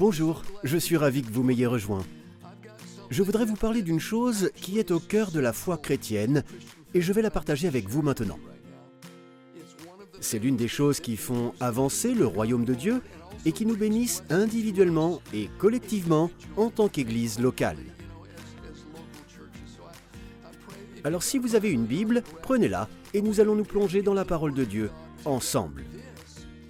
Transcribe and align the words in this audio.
Bonjour, 0.00 0.40
je 0.64 0.78
suis 0.78 0.96
ravi 0.96 1.20
que 1.20 1.30
vous 1.30 1.42
m'ayez 1.42 1.66
rejoint. 1.66 2.02
Je 3.10 3.22
voudrais 3.22 3.44
vous 3.44 3.54
parler 3.54 3.82
d'une 3.82 4.00
chose 4.00 4.50
qui 4.54 4.78
est 4.78 4.92
au 4.92 4.98
cœur 4.98 5.30
de 5.30 5.40
la 5.40 5.52
foi 5.52 5.76
chrétienne 5.76 6.42
et 6.94 7.02
je 7.02 7.12
vais 7.12 7.20
la 7.20 7.30
partager 7.30 7.68
avec 7.68 7.86
vous 7.86 8.00
maintenant. 8.00 8.38
C'est 10.18 10.38
l'une 10.38 10.56
des 10.56 10.68
choses 10.68 11.00
qui 11.00 11.18
font 11.18 11.52
avancer 11.60 12.14
le 12.14 12.24
royaume 12.26 12.64
de 12.64 12.72
Dieu 12.72 13.02
et 13.44 13.52
qui 13.52 13.66
nous 13.66 13.76
bénissent 13.76 14.24
individuellement 14.30 15.20
et 15.34 15.50
collectivement 15.58 16.30
en 16.56 16.70
tant 16.70 16.88
qu'Église 16.88 17.38
locale. 17.38 17.76
Alors 21.04 21.22
si 21.22 21.36
vous 21.36 21.56
avez 21.56 21.70
une 21.70 21.84
Bible, 21.84 22.22
prenez-la 22.40 22.88
et 23.12 23.20
nous 23.20 23.38
allons 23.38 23.54
nous 23.54 23.64
plonger 23.64 24.00
dans 24.00 24.14
la 24.14 24.24
parole 24.24 24.54
de 24.54 24.64
Dieu 24.64 24.90
ensemble. 25.26 25.84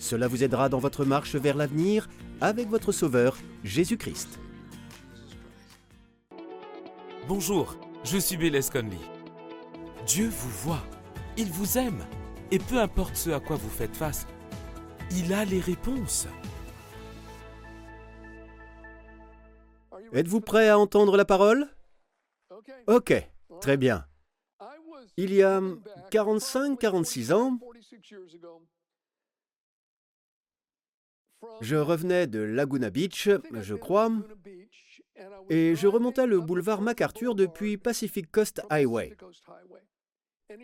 Cela 0.00 0.26
vous 0.26 0.42
aidera 0.42 0.68
dans 0.68 0.80
votre 0.80 1.04
marche 1.04 1.36
vers 1.36 1.56
l'avenir 1.56 2.08
avec 2.40 2.68
votre 2.68 2.92
Sauveur, 2.92 3.36
Jésus-Christ. 3.64 4.38
Bonjour, 7.28 7.76
je 8.02 8.18
suis 8.18 8.36
Bélez 8.36 8.60
Conley. 8.72 8.96
Dieu 10.06 10.28
vous 10.28 10.50
voit, 10.50 10.82
il 11.36 11.50
vous 11.50 11.78
aime, 11.78 12.04
et 12.50 12.58
peu 12.58 12.78
importe 12.78 13.16
ce 13.16 13.30
à 13.30 13.40
quoi 13.40 13.56
vous 13.56 13.68
faites 13.68 13.94
face, 13.94 14.26
il 15.10 15.32
a 15.32 15.44
les 15.44 15.60
réponses. 15.60 16.26
Êtes-vous 20.12 20.40
prêt 20.40 20.68
à 20.68 20.78
entendre 20.78 21.16
la 21.16 21.24
parole? 21.24 21.68
Ok, 22.86 23.14
très 23.60 23.76
bien. 23.76 24.06
Il 25.16 25.34
y 25.34 25.42
a 25.42 25.60
45-46 26.10 27.32
ans, 27.32 27.58
je 31.60 31.76
revenais 31.76 32.26
de 32.26 32.40
Laguna 32.40 32.90
Beach, 32.90 33.28
je 33.52 33.74
crois, 33.74 34.10
et 35.48 35.74
je 35.76 35.86
remontais 35.86 36.26
le 36.26 36.40
boulevard 36.40 36.80
MacArthur 36.80 37.34
depuis 37.34 37.76
Pacific 37.76 38.30
Coast 38.30 38.62
Highway. 38.70 39.16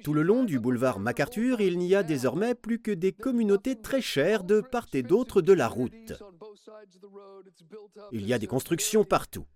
Tout 0.03 0.15
le 0.15 0.23
long 0.23 0.45
du 0.45 0.59
boulevard 0.59 0.99
MacArthur, 0.99 1.61
il 1.61 1.79
n'y 1.79 1.95
a 1.95 2.03
désormais 2.03 2.55
plus 2.55 2.81
que 2.81 2.91
des 2.91 3.13
communautés 3.13 3.81
très 3.81 4.01
chères 4.01 4.43
de 4.43 4.61
part 4.61 4.87
et 4.93 5.03
d'autre 5.03 5.43
de 5.43 5.53
la 5.53 5.69
route. 5.69 6.13
Il 8.11 8.27
y 8.27 8.33
a 8.33 8.39
des 8.39 8.49
constructions 8.49 9.05
partout. 9.05 9.47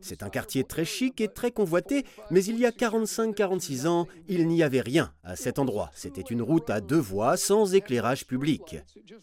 C'est 0.00 0.22
un 0.22 0.28
quartier 0.28 0.64
très 0.64 0.84
chic 0.84 1.20
et 1.20 1.28
très 1.28 1.50
convoité, 1.50 2.04
mais 2.30 2.44
il 2.44 2.58
y 2.58 2.66
a 2.66 2.70
45-46 2.70 3.86
ans, 3.86 4.06
il 4.28 4.46
n'y 4.48 4.62
avait 4.62 4.80
rien 4.80 5.12
à 5.22 5.36
cet 5.36 5.58
endroit. 5.58 5.90
C'était 5.94 6.20
une 6.22 6.42
route 6.42 6.70
à 6.70 6.80
deux 6.80 6.98
voies 6.98 7.36
sans 7.36 7.74
éclairage 7.74 8.26
public. 8.26 8.76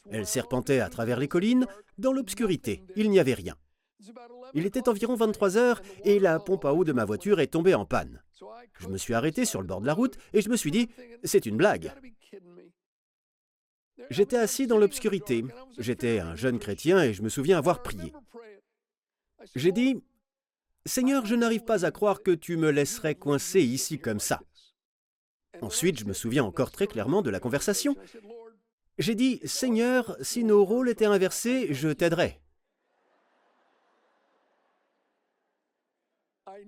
Elle 0.10 0.26
serpentait 0.26 0.80
à 0.80 0.90
travers 0.90 1.20
les 1.20 1.28
collines, 1.28 1.68
dans 1.98 2.12
l'obscurité. 2.12 2.84
Il 2.96 3.10
n'y 3.10 3.20
avait 3.20 3.34
rien. 3.34 3.56
Il 4.54 4.66
était 4.66 4.90
environ 4.90 5.16
23 5.16 5.58
heures 5.58 5.82
et 6.04 6.20
la 6.20 6.40
pompe 6.40 6.66
à 6.66 6.74
eau 6.74 6.84
de 6.84 6.94
ma 6.94 7.06
voiture 7.06 7.40
est 7.40 7.48
tombée 7.48 7.74
en 7.74 7.86
panne. 7.86 8.22
Je 8.80 8.88
me 8.88 8.98
suis 8.98 9.14
arrêté 9.14 9.46
sur 9.46 9.62
le 9.62 9.68
bord 9.68 9.82
de 9.82 9.88
la 9.88 9.94
route 9.94 10.18
et 10.34 10.42
je 10.42 10.50
me 10.50 10.58
suis 10.58 10.72
dit, 10.72 10.90
c'est 11.24 11.46
une 11.46 11.58
blague. 11.58 11.92
J'étais 14.10 14.38
assis 14.38 14.68
dans 14.68 14.78
l'obscurité. 14.78 15.44
J'étais 15.78 16.20
un 16.20 16.36
jeune 16.36 16.60
chrétien 16.60 17.02
et 17.02 17.14
je 17.14 17.22
me 17.22 17.30
souviens 17.30 17.58
avoir 17.58 17.82
prié. 17.82 18.14
J'ai 19.56 19.72
dit, 19.72 20.04
Seigneur, 20.88 21.26
je 21.26 21.36
n'arrive 21.36 21.64
pas 21.64 21.84
à 21.84 21.92
croire 21.92 22.22
que 22.22 22.32
tu 22.32 22.58
me 22.58 22.70
laisserais 22.70 23.16
coincé 23.16 23.62
ici 23.62 24.00
comme 24.00 24.20
ça. 24.20 24.42
Ensuite, 25.62 26.00
je 26.00 26.06
me 26.06 26.14
souviens 26.14 26.44
encore 26.44 26.72
très 26.72 26.86
clairement 26.86 27.24
de 27.24 27.32
la 27.32 27.40
conversation. 27.40 27.96
J'ai 29.00 29.16
dit, 29.16 29.40
Seigneur, 29.46 30.16
si 30.22 30.44
nos 30.44 30.64
rôles 30.64 30.90
étaient 30.90 31.06
inversés, 31.06 31.74
je 31.74 31.90
t'aiderais. 31.90 32.40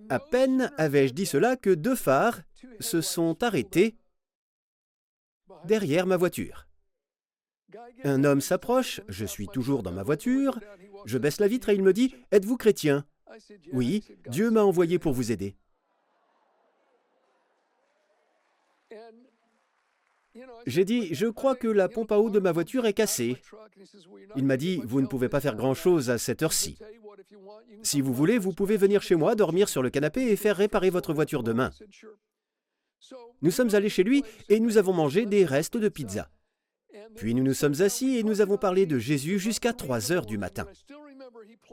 À 0.09 0.19
peine 0.19 0.71
avais-je 0.77 1.13
dit 1.13 1.25
cela 1.25 1.55
que 1.55 1.69
deux 1.69 1.95
phares 1.95 2.41
se 2.79 3.01
sont 3.01 3.41
arrêtés 3.43 3.97
derrière 5.65 6.07
ma 6.07 6.17
voiture. 6.17 6.67
Un 8.03 8.23
homme 8.23 8.41
s'approche, 8.41 9.01
je 9.07 9.25
suis 9.25 9.47
toujours 9.47 9.83
dans 9.83 9.91
ma 9.91 10.03
voiture, 10.03 10.59
je 11.05 11.17
baisse 11.17 11.39
la 11.39 11.47
vitre 11.47 11.69
et 11.69 11.75
il 11.75 11.83
me 11.83 11.93
dit, 11.93 12.15
Êtes-vous 12.31 12.57
chrétien? 12.57 13.05
Oui, 13.73 14.03
Dieu 14.27 14.51
m'a 14.51 14.63
envoyé 14.63 14.99
pour 14.99 15.13
vous 15.13 15.31
aider. 15.31 15.55
J'ai 20.65 20.85
dit, 20.85 21.13
je 21.13 21.27
crois 21.27 21.55
que 21.55 21.67
la 21.67 21.89
pompe 21.89 22.11
à 22.11 22.19
eau 22.19 22.29
de 22.29 22.39
ma 22.39 22.51
voiture 22.51 22.85
est 22.85 22.93
cassée. 22.93 23.37
Il 24.35 24.45
m'a 24.45 24.57
dit, 24.57 24.81
vous 24.83 25.01
ne 25.01 25.07
pouvez 25.07 25.29
pas 25.29 25.41
faire 25.41 25.55
grand-chose 25.55 26.09
à 26.09 26.17
cette 26.17 26.43
heure-ci. 26.43 26.77
Si 27.83 28.01
vous 28.01 28.13
voulez, 28.13 28.37
vous 28.37 28.53
pouvez 28.53 28.77
venir 28.77 29.01
chez 29.01 29.15
moi, 29.15 29.35
dormir 29.35 29.69
sur 29.69 29.81
le 29.81 29.89
canapé 29.89 30.21
et 30.29 30.35
faire 30.35 30.57
réparer 30.57 30.89
votre 30.89 31.13
voiture 31.13 31.43
demain. 31.43 31.71
Nous 33.41 33.51
sommes 33.51 33.73
allés 33.75 33.89
chez 33.89 34.03
lui 34.03 34.23
et 34.49 34.59
nous 34.59 34.77
avons 34.77 34.93
mangé 34.93 35.25
des 35.25 35.45
restes 35.45 35.77
de 35.77 35.89
pizza. 35.89 36.29
Puis 37.15 37.33
nous 37.33 37.43
nous 37.43 37.53
sommes 37.53 37.81
assis 37.81 38.17
et 38.17 38.23
nous 38.23 38.41
avons 38.41 38.57
parlé 38.57 38.85
de 38.85 38.99
Jésus 38.99 39.39
jusqu'à 39.39 39.73
3 39.73 40.11
heures 40.11 40.25
du 40.25 40.37
matin. 40.37 40.67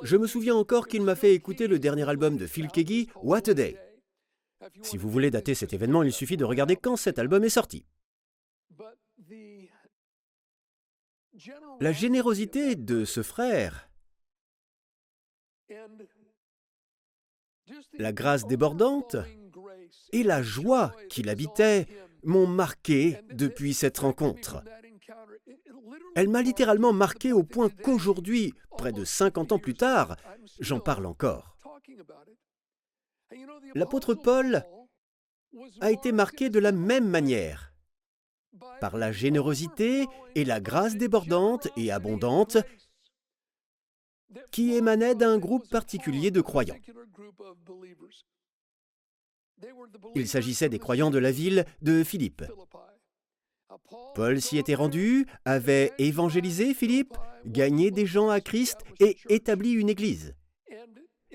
Je 0.03 0.17
me 0.17 0.27
souviens 0.27 0.55
encore 0.55 0.89
qu'il 0.89 1.03
m'a 1.03 1.15
fait 1.15 1.35
écouter 1.35 1.67
le 1.67 1.79
dernier 1.79 2.09
album 2.09 2.37
de 2.37 2.47
Phil 2.47 2.69
Keggy, 2.69 3.09
What 3.23 3.49
a 3.49 3.55
Day. 3.55 3.79
Si 4.83 4.97
vous 4.97 5.11
voulez 5.11 5.31
dater 5.31 5.55
cet 5.55 5.73
événement, 5.73 6.03
il 6.03 6.13
suffit 6.13 6.37
de 6.37 6.45
regarder 6.45 6.77
quand 6.77 6.97
cet 6.97 7.19
album 7.19 7.45
est 7.45 7.51
sorti. 7.51 7.85
La 11.81 11.93
générosité 11.93 12.77
de 12.77 13.05
ce 13.05 13.23
frère, 13.23 13.91
la 17.99 18.13
grâce 18.13 18.47
débordante 18.47 19.17
et 20.13 20.23
la 20.23 20.43
joie 20.43 20.95
qu'il 21.09 21.29
habitait 21.29 21.87
m'ont 22.23 22.47
marqué 22.47 23.19
depuis 23.33 23.75
cette 23.75 23.99
rencontre. 23.99 24.63
Elle 26.15 26.29
m'a 26.29 26.43
littéralement 26.43 26.93
marqué 26.93 27.33
au 27.33 27.43
point 27.43 27.69
qu'aujourd'hui, 27.69 28.55
près 28.77 28.93
de 28.93 29.05
50 29.05 29.53
ans 29.53 29.59
plus 29.59 29.75
tard, 29.75 30.17
j'en 30.61 30.81
parle 30.81 31.07
encore. 31.07 31.57
L'apôtre 33.75 34.15
Paul 34.15 34.65
a 35.81 35.91
été 35.91 36.13
marqué 36.13 36.51
de 36.51 36.59
la 36.59 36.73
même 36.73 37.09
manière, 37.09 37.73
par 38.81 38.97
la 38.97 39.13
générosité 39.13 40.07
et 40.35 40.45
la 40.45 40.61
grâce 40.61 40.97
débordante 40.97 41.69
et 41.77 41.91
abondante 41.91 42.59
qui 44.51 44.75
émanait 44.75 45.15
d'un 45.15 45.39
groupe 45.39 45.69
particulier 45.69 46.31
de 46.31 46.41
croyants. 46.41 46.79
Il 50.15 50.29
s'agissait 50.29 50.69
des 50.69 50.79
croyants 50.79 51.11
de 51.11 51.19
la 51.19 51.31
ville 51.31 51.65
de 51.83 52.03
Philippe. 52.03 52.45
Paul 54.15 54.41
s'y 54.41 54.59
était 54.59 54.75
rendu, 54.75 55.27
avait 55.45 55.93
évangélisé 55.99 56.75
Philippe, 56.75 57.15
gagné 57.47 57.91
des 57.91 58.07
gens 58.07 58.29
à 58.29 58.41
Christ 58.41 58.79
et 59.01 59.17
établi 59.29 59.73
une 59.73 59.89
église. 59.89 60.35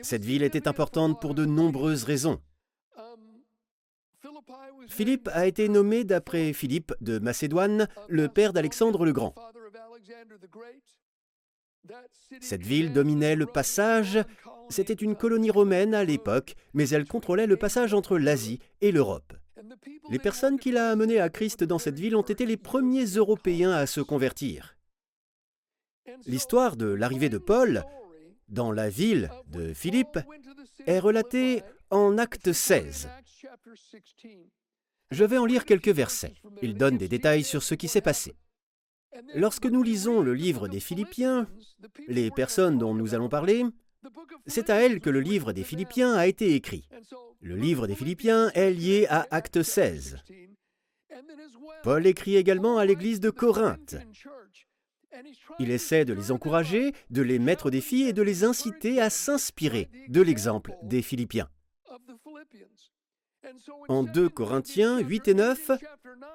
Cette 0.01 0.23
ville 0.23 0.43
était 0.43 0.67
importante 0.67 1.19
pour 1.19 1.35
de 1.35 1.45
nombreuses 1.45 2.03
raisons. 2.03 2.41
Philippe 4.87 5.29
a 5.33 5.45
été 5.45 5.69
nommé 5.69 6.03
d'après 6.03 6.53
Philippe 6.53 6.93
de 7.01 7.19
Macédoine, 7.19 7.87
le 8.07 8.27
père 8.27 8.53
d'Alexandre 8.53 9.05
le 9.05 9.13
Grand. 9.13 9.35
Cette 12.41 12.65
ville 12.65 12.93
dominait 12.93 13.35
le 13.35 13.45
passage, 13.45 14.19
c'était 14.69 14.93
une 14.93 15.15
colonie 15.15 15.51
romaine 15.51 15.93
à 15.93 16.03
l'époque, 16.03 16.55
mais 16.73 16.89
elle 16.89 17.05
contrôlait 17.05 17.47
le 17.47 17.57
passage 17.57 17.93
entre 17.93 18.17
l'Asie 18.17 18.59
et 18.81 18.91
l'Europe. 18.91 19.33
Les 20.09 20.19
personnes 20.19 20.59
qu'il 20.59 20.77
a 20.77 20.91
amenées 20.91 21.19
à 21.19 21.29
Christ 21.29 21.63
dans 21.63 21.79
cette 21.79 21.99
ville 21.99 22.15
ont 22.15 22.21
été 22.21 22.45
les 22.45 22.57
premiers 22.57 23.05
Européens 23.05 23.71
à 23.71 23.85
se 23.85 24.01
convertir. 24.01 24.75
L'histoire 26.25 26.75
de 26.75 26.87
l'arrivée 26.87 27.29
de 27.29 27.37
Paul 27.37 27.83
dans 28.47 28.71
la 28.71 28.89
ville 28.89 29.29
de 29.47 29.73
Philippe 29.73 30.19
est 30.85 30.99
relatée 30.99 31.61
en 31.91 32.17
Acte 32.17 32.51
16. 32.51 33.09
Je 35.11 35.23
vais 35.23 35.37
en 35.37 35.45
lire 35.45 35.65
quelques 35.65 35.89
versets. 35.89 36.35
Il 36.61 36.75
donne 36.75 36.97
des 36.97 37.07
détails 37.07 37.43
sur 37.43 37.63
ce 37.63 37.75
qui 37.75 37.87
s'est 37.87 38.01
passé. 38.01 38.35
Lorsque 39.35 39.65
nous 39.65 39.83
lisons 39.83 40.21
le 40.21 40.33
livre 40.33 40.67
des 40.67 40.79
Philippiens, 40.79 41.47
les 42.07 42.29
personnes 42.31 42.77
dont 42.77 42.93
nous 42.93 43.15
allons 43.15 43.29
parler, 43.29 43.65
c'est 44.47 44.69
à 44.69 44.75
elles 44.75 44.99
que 44.99 45.09
le 45.09 45.19
livre 45.19 45.53
des 45.53 45.63
Philippiens 45.63 46.13
a 46.13 46.27
été 46.27 46.53
écrit. 46.55 46.87
Le 47.41 47.55
livre 47.55 47.87
des 47.87 47.95
Philippiens 47.95 48.49
est 48.53 48.71
lié 48.71 49.07
à 49.09 49.27
Acte 49.31 49.63
16. 49.63 50.17
Paul 51.83 52.05
écrit 52.05 52.35
également 52.35 52.77
à 52.77 52.85
l'église 52.85 53.19
de 53.19 53.29
Corinthe. 53.29 53.95
Il 55.59 55.71
essaie 55.71 56.05
de 56.05 56.13
les 56.13 56.31
encourager, 56.31 56.93
de 57.09 57.21
les 57.21 57.39
mettre 57.39 57.67
au 57.67 57.69
défi 57.69 58.03
et 58.03 58.13
de 58.13 58.21
les 58.21 58.43
inciter 58.43 59.01
à 59.01 59.09
s'inspirer 59.09 59.89
de 60.07 60.21
l'exemple 60.21 60.75
des 60.83 61.01
Philippiens. 61.01 61.49
En 63.87 64.03
2 64.03 64.29
Corinthiens 64.29 64.99
8 64.99 65.27
et 65.29 65.33
9, 65.33 65.71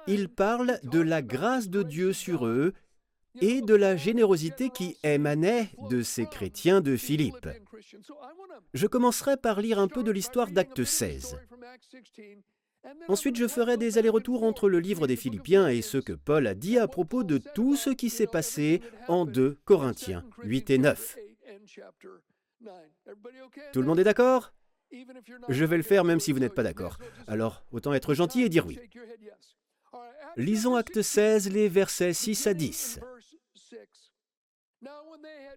il 0.07 0.27
parle 0.29 0.79
de 0.83 0.99
la 0.99 1.21
grâce 1.21 1.69
de 1.69 1.83
Dieu 1.83 2.13
sur 2.13 2.45
eux 2.45 2.73
et 3.41 3.61
de 3.61 3.75
la 3.75 3.95
générosité 3.95 4.69
qui 4.69 4.97
émanait 5.03 5.69
de 5.89 6.01
ces 6.01 6.25
chrétiens 6.25 6.81
de 6.81 6.95
Philippe. 6.95 7.47
Je 8.73 8.87
commencerai 8.87 9.37
par 9.37 9.61
lire 9.61 9.79
un 9.79 9.87
peu 9.87 10.03
de 10.03 10.11
l'histoire 10.11 10.51
d'Acte 10.51 10.83
16. 10.83 11.37
Ensuite, 13.07 13.35
je 13.35 13.47
ferai 13.47 13.77
des 13.77 13.97
allers-retours 13.97 14.43
entre 14.43 14.69
le 14.69 14.79
livre 14.79 15.07
des 15.07 15.15
Philippiens 15.15 15.67
et 15.67 15.81
ce 15.81 15.97
que 15.97 16.13
Paul 16.13 16.45
a 16.47 16.53
dit 16.53 16.77
à 16.77 16.87
propos 16.87 17.23
de 17.23 17.39
tout 17.39 17.75
ce 17.75 17.89
qui 17.89 18.09
s'est 18.09 18.27
passé 18.27 18.81
en 19.07 19.25
2 19.25 19.57
Corinthiens 19.65 20.23
8 20.43 20.69
et 20.69 20.77
9. 20.77 21.17
Tout 23.73 23.81
le 23.81 23.87
monde 23.87 23.99
est 23.99 24.03
d'accord? 24.03 24.53
Je 25.49 25.65
vais 25.65 25.77
le 25.77 25.83
faire 25.83 26.03
même 26.03 26.19
si 26.19 26.31
vous 26.31 26.39
n'êtes 26.39 26.53
pas 26.53 26.63
d'accord. 26.63 26.99
Alors, 27.27 27.63
autant 27.71 27.93
être 27.93 28.13
gentil 28.13 28.43
et 28.43 28.49
dire 28.49 28.65
oui. 28.67 28.79
Lisons 30.37 30.75
Acte 30.75 31.01
16, 31.01 31.51
les 31.51 31.69
versets 31.69 32.13
6 32.13 32.47
à 32.47 32.53
10. 32.53 32.99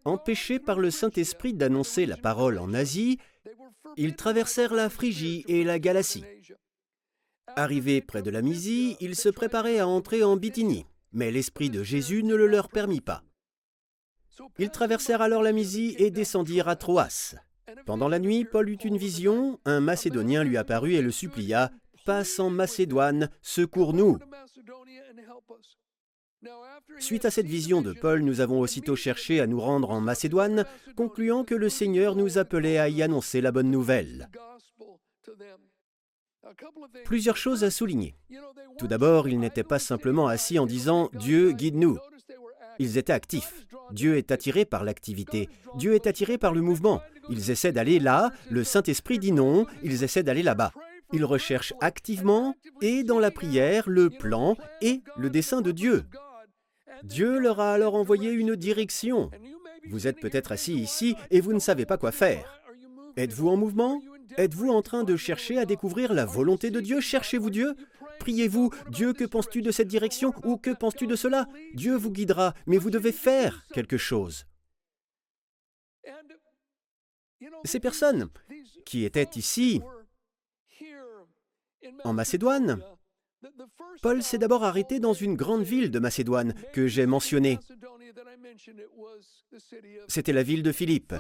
Empêchés 0.05 0.59
par 0.59 0.79
le 0.79 0.91
Saint-Esprit 0.91 1.55
d'annoncer 1.55 2.07
la 2.07 2.17
parole 2.17 2.59
en 2.59 2.73
Asie, 2.73 3.19
ils 3.97 4.17
traversèrent 4.17 4.75
la 4.75 4.89
Phrygie 4.89 5.45
et 5.49 5.65
la 5.65 5.79
Galatie. 5.79 6.25
Arrivés 7.57 8.01
près 8.01 8.23
de 8.23 8.31
la 8.31 8.43
Mysie, 8.43 8.97
ils 9.01 9.17
se 9.17 9.29
préparaient 9.29 9.79
à 9.79 9.89
entrer 9.89 10.23
en 10.23 10.37
Bithynie, 10.37 10.87
mais 11.13 11.31
l'Esprit 11.31 11.71
de 11.71 11.83
Jésus 11.83 12.23
ne 12.23 12.35
le 12.35 12.47
leur 12.47 12.69
permit 12.69 13.01
pas. 13.01 13.23
Ils 14.59 14.71
traversèrent 14.71 15.23
alors 15.23 15.43
la 15.43 15.53
Mysie 15.53 15.97
et 15.99 16.11
descendirent 16.11 16.69
à 16.69 16.77
Troas. 16.77 17.35
Pendant 17.87 18.09
la 18.09 18.19
nuit, 18.19 18.45
Paul 18.45 18.69
eut 18.69 18.77
une 18.77 18.97
vision, 18.97 19.59
un 19.65 19.81
Macédonien 19.81 20.45
lui 20.45 20.57
apparut 20.57 20.95
et 20.95 21.03
le 21.03 21.11
supplia 21.11 21.71
Passe 22.05 22.39
en 22.39 22.49
Macédoine, 22.49 23.29
secours-nous. 23.43 24.19
Suite 26.99 27.25
à 27.25 27.31
cette 27.31 27.47
vision 27.47 27.83
de 27.83 27.93
Paul, 27.93 28.23
nous 28.23 28.41
avons 28.41 28.61
aussitôt 28.61 28.97
cherché 28.97 29.41
à 29.41 29.47
nous 29.47 29.61
rendre 29.61 29.91
en 29.91 30.01
Macédoine, 30.01 30.65
concluant 30.97 31.45
que 31.45 31.55
le 31.55 31.69
Seigneur 31.69 32.17
nous 32.17 32.39
appelait 32.39 32.79
à 32.79 32.89
y 32.89 33.03
annoncer 33.03 33.41
la 33.41 33.53
bonne 33.53 33.71
nouvelle. 33.71 34.29
Plusieurs 37.05 37.37
choses 37.37 37.65
à 37.65 37.71
souligner. 37.71 38.15
Tout 38.79 38.87
d'abord, 38.87 39.29
ils 39.29 39.39
n'étaient 39.39 39.65
pas 39.65 39.79
simplement 39.79 40.29
assis 40.29 40.59
en 40.59 40.67
disant⁇ 40.67 41.11
Dieu, 41.19 41.53
guide-nous⁇ 41.53 41.95
Ils 42.79 42.99
étaient 42.99 43.13
actifs. 43.13 43.67
Dieu 43.91 44.17
est 44.17 44.33
attiré 44.33 44.65
par 44.65 44.85
l'activité. 44.85 45.49
Dieu 45.77 45.95
est 45.95 46.07
attiré 46.07 46.39
par 46.39 46.53
le 46.53 46.63
mouvement. 46.63 47.03
Ils 47.29 47.51
essaient 47.51 47.73
d'aller 47.73 47.99
là, 47.99 48.33
le 48.51 48.65
Saint-Esprit 48.65 49.19
dit 49.19 49.33
non, 49.33 49.67
ils 49.83 50.05
essaient 50.05 50.23
d'aller 50.23 50.43
là-bas. 50.43 50.73
Ils 51.13 51.25
recherchent 51.25 51.75
activement 51.81 52.55
et 52.83 53.03
dans 53.03 53.19
la 53.19 53.31
prière 53.31 53.89
le 53.89 54.11
plan 54.11 54.57
et 54.83 55.03
le 55.17 55.31
dessein 55.31 55.63
de 55.63 55.73
Dieu. 55.73 56.05
Dieu 57.03 57.39
leur 57.39 57.61
a 57.61 57.73
alors 57.73 57.95
envoyé 57.95 58.31
une 58.31 58.57
direction. 58.57 59.31
Vous 59.89 60.07
êtes 60.07 60.21
peut-être 60.21 60.53
assis 60.53 60.75
ici 60.75 61.15
et 61.31 61.41
vous 61.41 61.53
ne 61.53 61.59
savez 61.59 61.87
pas 61.87 61.99
quoi 61.99 62.13
faire. 62.13 62.61
Êtes-vous 63.17 63.49
en 63.49 63.57
mouvement? 63.57 64.01
Êtes-vous 64.37 64.71
en 64.71 64.83
train 64.83 65.05
de 65.05 65.17
chercher 65.17 65.59
à 65.59 65.65
découvrir 65.65 66.13
la 66.13 66.25
volonté 66.25 66.71
de 66.71 66.81
Dieu? 66.81 67.01
Cherchez-vous 67.01 67.51
Dieu? 67.51 67.75
Priez-vous, 68.21 68.71
Dieu, 68.91 69.13
que 69.13 69.25
penses-tu 69.25 69.63
de 69.63 69.71
cette 69.71 69.89
direction 69.89 70.33
ou 70.45 70.57
que 70.57 70.71
penses-tu 70.71 71.07
de 71.07 71.17
cela? 71.17 71.47
Dieu 71.75 71.97
vous 71.97 72.11
guidera, 72.11 72.55
mais 72.67 72.79
vous 72.79 72.91
devez 72.91 73.13
faire 73.13 73.65
quelque 73.73 73.97
chose. 73.97 74.47
Ces 77.65 77.81
personnes 77.81 78.29
qui 78.85 79.05
étaient 79.05 79.31
ici, 79.37 79.81
en 82.05 82.13
Macédoine, 82.13 82.83
Paul 84.03 84.23
s'est 84.23 84.39
d'abord 84.39 84.65
arrêté 84.65 85.01
dans 85.01 85.13
une 85.13 85.35
grande 85.35 85.63
ville 85.63 85.91
de 85.91 85.99
Macédoine 85.99 86.55
que 86.73 86.87
j'ai 86.87 87.07
mentionnée. 87.07 87.59
C'était 90.09 90.33
la 90.33 90.43
ville 90.43 90.63
de 90.63 90.73
Philippe. 90.73 91.15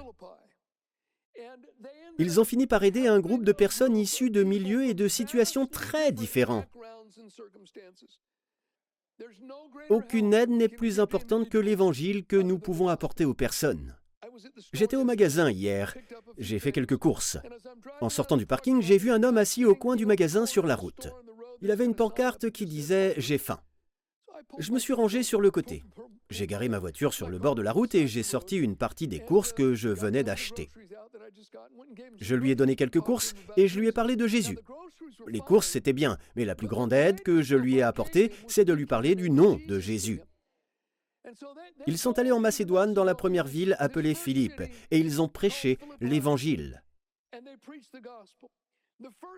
Ils 2.19 2.41
ont 2.41 2.45
fini 2.45 2.67
par 2.67 2.83
aider 2.83 3.07
un 3.07 3.21
groupe 3.21 3.45
de 3.45 3.53
personnes 3.53 3.97
issues 3.97 4.31
de 4.31 4.43
milieux 4.43 4.85
et 4.85 4.95
de 4.95 5.07
situations 5.07 5.67
très 5.67 6.11
différents. 6.13 6.65
Aucune 9.89 10.35
aide 10.35 10.51
n'est 10.51 10.69
plus 10.69 11.01
importante 11.01 11.49
que 11.49 11.59
l'évangile 11.59 12.25
que 12.25 12.37
nous 12.37 12.59
pouvons 12.59 12.89
apporter 12.89 13.25
aux 13.25 13.35
personnes. 13.35 13.97
J'étais 14.73 14.97
au 14.97 15.05
magasin 15.05 15.51
hier, 15.51 15.97
j'ai 16.39 16.59
fait 16.59 16.73
quelques 16.73 16.97
courses. 16.97 17.39
En 18.01 18.09
sortant 18.09 18.37
du 18.37 18.47
parking, 18.47 18.81
j'ai 18.83 18.99
vu 18.99 19.11
un 19.11 19.23
homme 19.23 19.39
assis 19.39 19.65
au 19.65 19.75
coin 19.75 19.97
du 19.97 20.07
magasin 20.07 20.47
sur 20.47 20.67
la 20.67 20.77
route. 20.77 21.09
Il 21.61 21.71
avait 21.71 21.85
une 21.85 21.95
pancarte 21.95 22.51
qui 22.51 22.67
disait⁇ 22.67 23.11
J'ai 23.21 23.39
faim⁇ 23.39 23.59
Je 24.59 24.73
me 24.73 24.79
suis 24.79 24.93
rangé 24.93 25.23
sur 25.23 25.41
le 25.41 25.51
côté. 25.51 25.85
J'ai 26.31 26.47
garé 26.47 26.69
ma 26.69 26.79
voiture 26.79 27.15
sur 27.15 27.29
le 27.29 27.39
bord 27.39 27.55
de 27.55 27.63
la 27.63 27.73
route 27.73 27.95
et 27.95 28.07
j'ai 28.07 28.23
sorti 28.23 28.57
une 28.57 28.77
partie 28.77 29.09
des 29.09 29.21
courses 29.21 29.53
que 29.53 29.75
je 29.75 29.89
venais 29.89 30.23
d'acheter. 30.23 30.69
Je 32.21 32.35
lui 32.35 32.51
ai 32.51 32.55
donné 32.55 32.77
quelques 32.77 33.01
courses 33.01 33.35
et 33.57 33.67
je 33.67 33.81
lui 33.81 33.89
ai 33.89 33.93
parlé 33.93 34.15
de 34.17 34.27
Jésus. 34.27 34.59
Les 35.27 35.41
courses, 35.41 35.69
c'était 35.69 35.93
bien, 35.93 36.19
mais 36.37 36.45
la 36.45 36.55
plus 36.55 36.69
grande 36.69 36.93
aide 36.93 37.23
que 37.23 37.43
je 37.43 37.57
lui 37.57 37.77
ai 37.77 37.83
apportée, 37.83 38.33
c'est 38.47 38.65
de 38.65 38.73
lui 38.73 38.87
parler 38.87 39.15
du 39.15 39.31
nom 39.31 39.59
de 39.67 39.79
Jésus. 39.79 40.21
Ils 41.87 41.99
sont 41.99 42.19
allés 42.19 42.33
en 42.33 42.41
Macédoine 42.41 42.95
dans 42.95 43.05
la 43.05 43.15
première 43.15 43.47
ville 43.47 43.77
appelée 43.79 44.15
Philippe 44.15 44.63
et 44.91 44.99
ils 44.99 45.21
ont 45.21 45.29
prêché 45.29 45.79
l'Évangile. 46.01 46.83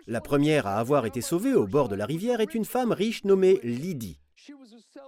La 0.07 0.21
première 0.21 0.67
à 0.67 0.77
avoir 0.77 1.05
été 1.05 1.21
sauvée 1.21 1.53
au 1.53 1.67
bord 1.67 1.87
de 1.87 1.95
la 1.95 2.05
rivière 2.05 2.39
est 2.39 2.55
une 2.55 2.65
femme 2.65 2.91
riche 2.91 3.23
nommée 3.23 3.59
Lydie. 3.63 4.19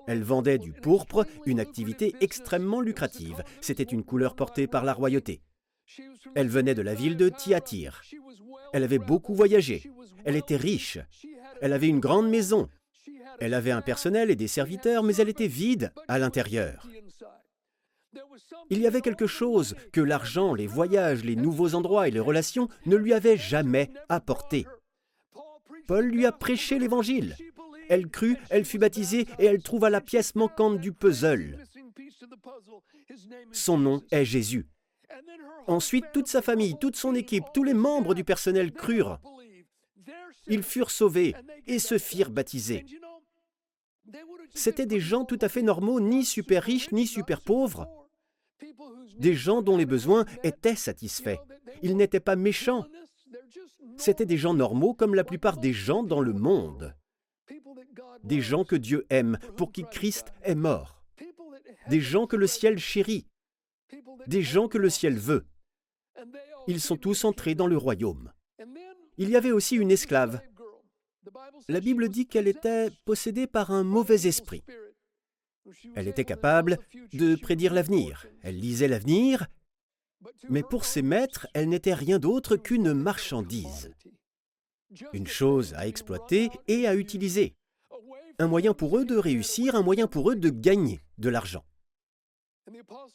Elle 0.07 0.23
vendait 0.23 0.59
du 0.59 0.71
pourpre, 0.71 1.25
une 1.45 1.59
activité 1.59 2.15
extrêmement 2.21 2.81
lucrative. 2.81 3.44
C'était 3.61 3.83
une 3.83 4.03
couleur 4.03 4.35
portée 4.35 4.67
par 4.67 4.83
la 4.83 4.94
royauté. 4.94 5.41
Elle 6.35 6.50
venait 6.50 6.75
de 6.75 6.81
la 6.81 6.94
ville 6.94 7.17
de 7.17 7.29
Thyatire. 7.29 8.01
Elle 8.73 8.83
avait 8.83 9.00
beaucoup 9.00 9.33
voyagé. 9.33 9.91
Elle 10.25 10.35
était 10.35 10.56
riche. 10.56 10.99
Elle 11.61 11.73
avait 11.73 11.88
une 11.88 11.99
grande 11.99 12.29
maison. 12.29 12.69
Elle 13.39 13.53
avait 13.53 13.71
un 13.71 13.81
personnel 13.81 14.29
et 14.29 14.35
des 14.35 14.47
serviteurs, 14.47 15.03
mais 15.03 15.15
elle 15.15 15.29
était 15.29 15.47
vide 15.47 15.91
à 16.07 16.19
l'intérieur. 16.19 16.88
Il 18.69 18.80
y 18.80 18.88
avait 18.88 19.01
quelque 19.01 19.27
chose 19.27 19.75
que 19.92 20.01
l'argent, 20.01 20.54
les 20.54 20.68
voyages, 20.68 21.24
les 21.24 21.36
nouveaux 21.36 21.75
endroits 21.75 22.07
et 22.07 22.12
les 22.12 22.19
relations 22.19 22.68
ne 22.86 22.95
lui 22.95 23.13
avaient 23.13 23.38
jamais 23.38 23.89
apporté. 24.10 24.65
Paul 25.88 26.06
lui 26.06 26.25
a 26.25 26.31
prêché 26.31 26.80
l'Évangile. 26.80 27.36
Elle 27.89 28.07
crut, 28.07 28.38
elle 28.50 28.65
fut 28.65 28.77
baptisée 28.77 29.27
et 29.39 29.45
elle 29.45 29.62
trouva 29.62 29.89
la 29.89 30.01
pièce 30.01 30.36
manquante 30.36 30.80
du 30.80 30.94
puzzle. 30.94 31.57
Son 33.51 33.77
nom 33.77 34.01
est 34.12 34.25
Jésus. 34.25 34.68
Ensuite, 35.68 36.06
toute 36.13 36.27
sa 36.27 36.42
famille, 36.42 36.78
toute 36.80 36.95
son 36.95 37.16
équipe, 37.16 37.45
tous 37.54 37.64
les 37.64 37.73
membres 37.73 38.14
du 38.14 38.23
personnel 38.23 38.71
crurent. 38.71 39.19
Ils 40.47 40.64
furent 40.64 40.92
sauvés 40.92 41.35
et 41.68 41.80
se 41.80 41.97
firent 41.97 42.31
baptiser. 42.31 42.85
C'étaient 44.54 44.85
des 44.85 44.99
gens 44.99 45.26
tout 45.26 45.40
à 45.42 45.49
fait 45.49 45.61
normaux, 45.61 45.99
ni 45.99 46.26
super 46.26 46.64
riches, 46.64 46.92
ni 46.92 47.07
super 47.07 47.42
pauvres. 47.42 48.03
Des 49.17 49.33
gens 49.33 49.61
dont 49.61 49.77
les 49.77 49.85
besoins 49.85 50.25
étaient 50.43 50.75
satisfaits. 50.75 51.39
Ils 51.81 51.97
n'étaient 51.97 52.19
pas 52.19 52.35
méchants. 52.35 52.85
C'étaient 53.97 54.25
des 54.25 54.37
gens 54.37 54.53
normaux 54.53 54.93
comme 54.93 55.15
la 55.15 55.23
plupart 55.23 55.57
des 55.57 55.73
gens 55.73 56.03
dans 56.03 56.21
le 56.21 56.33
monde. 56.33 56.95
Des 58.23 58.41
gens 58.41 58.63
que 58.63 58.75
Dieu 58.75 59.05
aime, 59.09 59.37
pour 59.57 59.71
qui 59.71 59.83
Christ 59.83 60.33
est 60.43 60.55
mort. 60.55 61.03
Des 61.89 62.01
gens 62.01 62.27
que 62.27 62.35
le 62.35 62.47
ciel 62.47 62.79
chérit. 62.79 63.27
Des 64.27 64.41
gens 64.41 64.67
que 64.67 64.77
le 64.77 64.89
ciel 64.89 65.17
veut. 65.17 65.45
Ils 66.67 66.79
sont 66.79 66.97
tous 66.97 67.25
entrés 67.25 67.55
dans 67.55 67.67
le 67.67 67.77
royaume. 67.77 68.31
Il 69.17 69.29
y 69.29 69.35
avait 69.35 69.51
aussi 69.51 69.75
une 69.75 69.91
esclave. 69.91 70.41
La 71.67 71.79
Bible 71.79 72.09
dit 72.09 72.25
qu'elle 72.25 72.47
était 72.47 72.89
possédée 73.05 73.47
par 73.47 73.71
un 73.71 73.83
mauvais 73.83 74.27
esprit. 74.27 74.63
Elle 75.95 76.07
était 76.07 76.25
capable 76.25 76.79
de 77.13 77.35
prédire 77.35 77.73
l'avenir. 77.73 78.27
Elle 78.41 78.59
lisait 78.59 78.87
l'avenir, 78.87 79.47
mais 80.49 80.63
pour 80.63 80.85
ses 80.85 81.01
maîtres, 81.01 81.47
elle 81.53 81.69
n'était 81.69 81.93
rien 81.93 82.19
d'autre 82.19 82.55
qu'une 82.55 82.93
marchandise. 82.93 83.91
Une 85.13 85.27
chose 85.27 85.73
à 85.75 85.87
exploiter 85.87 86.49
et 86.67 86.87
à 86.87 86.95
utiliser. 86.95 87.55
Un 88.39 88.47
moyen 88.47 88.73
pour 88.73 88.97
eux 88.97 89.05
de 89.05 89.15
réussir, 89.15 89.75
un 89.75 89.83
moyen 89.83 90.07
pour 90.07 90.31
eux 90.31 90.35
de 90.35 90.49
gagner 90.49 91.01
de 91.17 91.29
l'argent. 91.29 91.65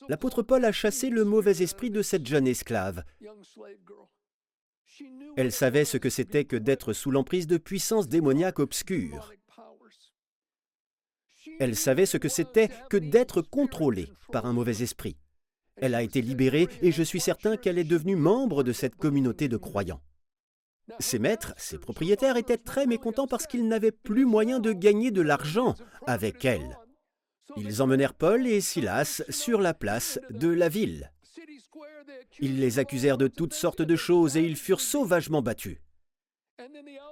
L'apôtre 0.08 0.42
Paul 0.42 0.64
a 0.64 0.72
chassé 0.72 1.10
le 1.10 1.24
mauvais 1.24 1.62
esprit 1.62 1.90
de 1.90 2.02
cette 2.02 2.26
jeune 2.26 2.46
esclave. 2.46 3.04
Elle 5.36 5.52
savait 5.52 5.84
ce 5.84 5.96
que 5.96 6.10
c'était 6.10 6.44
que 6.44 6.56
d'être 6.56 6.92
sous 6.92 7.10
l'emprise 7.10 7.46
de 7.46 7.58
puissances 7.58 8.08
démoniaques 8.08 8.58
obscures. 8.58 9.32
Elle 11.60 11.76
savait 11.76 12.06
ce 12.06 12.16
que 12.16 12.28
c'était 12.28 12.68
que 12.90 12.96
d'être 12.96 13.42
contrôlée 13.42 14.08
par 14.32 14.46
un 14.46 14.52
mauvais 14.52 14.82
esprit. 14.82 15.16
Elle 15.76 15.94
a 15.94 16.02
été 16.02 16.20
libérée 16.20 16.68
et 16.82 16.92
je 16.92 17.02
suis 17.02 17.20
certain 17.20 17.56
qu'elle 17.56 17.78
est 17.78 17.84
devenue 17.84 18.16
membre 18.16 18.62
de 18.62 18.72
cette 18.72 18.96
communauté 18.96 19.48
de 19.48 19.56
croyants. 19.56 20.02
Ses 21.00 21.18
maîtres, 21.18 21.54
ses 21.56 21.78
propriétaires 21.78 22.36
étaient 22.36 22.56
très 22.58 22.86
mécontents 22.86 23.26
parce 23.26 23.46
qu'ils 23.46 23.68
n'avaient 23.68 23.92
plus 23.92 24.24
moyen 24.24 24.58
de 24.58 24.72
gagner 24.72 25.10
de 25.10 25.20
l'argent 25.20 25.74
avec 26.06 26.44
elle. 26.44 26.78
Ils 27.56 27.82
emmenèrent 27.82 28.14
Paul 28.14 28.46
et 28.46 28.60
Silas 28.60 29.22
sur 29.28 29.60
la 29.60 29.74
place 29.74 30.18
de 30.30 30.48
la 30.48 30.68
ville. 30.68 31.12
Ils 32.40 32.60
les 32.60 32.78
accusèrent 32.78 33.18
de 33.18 33.28
toutes 33.28 33.54
sortes 33.54 33.82
de 33.82 33.96
choses 33.96 34.36
et 34.36 34.42
ils 34.42 34.56
furent 34.56 34.80
sauvagement 34.80 35.42
battus. 35.42 35.78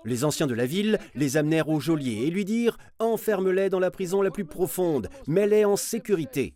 Les 0.05 0.25
anciens 0.25 0.47
de 0.47 0.55
la 0.55 0.67
ville 0.67 0.99
les 1.15 1.37
amenèrent 1.37 1.69
au 1.69 1.81
geôlier 1.81 2.27
et 2.27 2.31
lui 2.31 2.45
dirent 2.45 2.79
Enferme-les 2.99 3.71
dans 3.71 3.81
la 3.81 3.91
prison 3.91 4.23
la 4.23 4.31
plus 4.31 4.45
profonde, 4.45 5.09
mets-les 5.27 5.65
en 5.65 5.77
sécurité. 5.77 6.55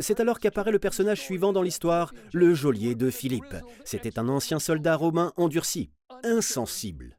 C'est 0.00 0.20
alors 0.20 0.38
qu'apparaît 0.38 0.72
le 0.72 0.78
personnage 0.78 1.20
suivant 1.20 1.52
dans 1.52 1.62
l'histoire, 1.62 2.12
le 2.32 2.54
geôlier 2.54 2.94
de 2.94 3.10
Philippe. 3.10 3.56
C'était 3.84 4.18
un 4.18 4.28
ancien 4.28 4.58
soldat 4.58 4.96
romain 4.96 5.32
endurci, 5.36 5.90
insensible, 6.24 7.18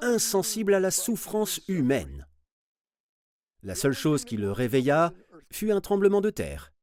insensible 0.00 0.74
à 0.74 0.80
la 0.80 0.90
souffrance 0.90 1.60
humaine. 1.68 2.26
La 3.62 3.74
seule 3.74 3.94
chose 3.94 4.24
qui 4.24 4.36
le 4.36 4.52
réveilla 4.52 5.12
fut 5.50 5.70
un 5.70 5.80
tremblement 5.80 6.20
de 6.20 6.30
terre. 6.30 6.73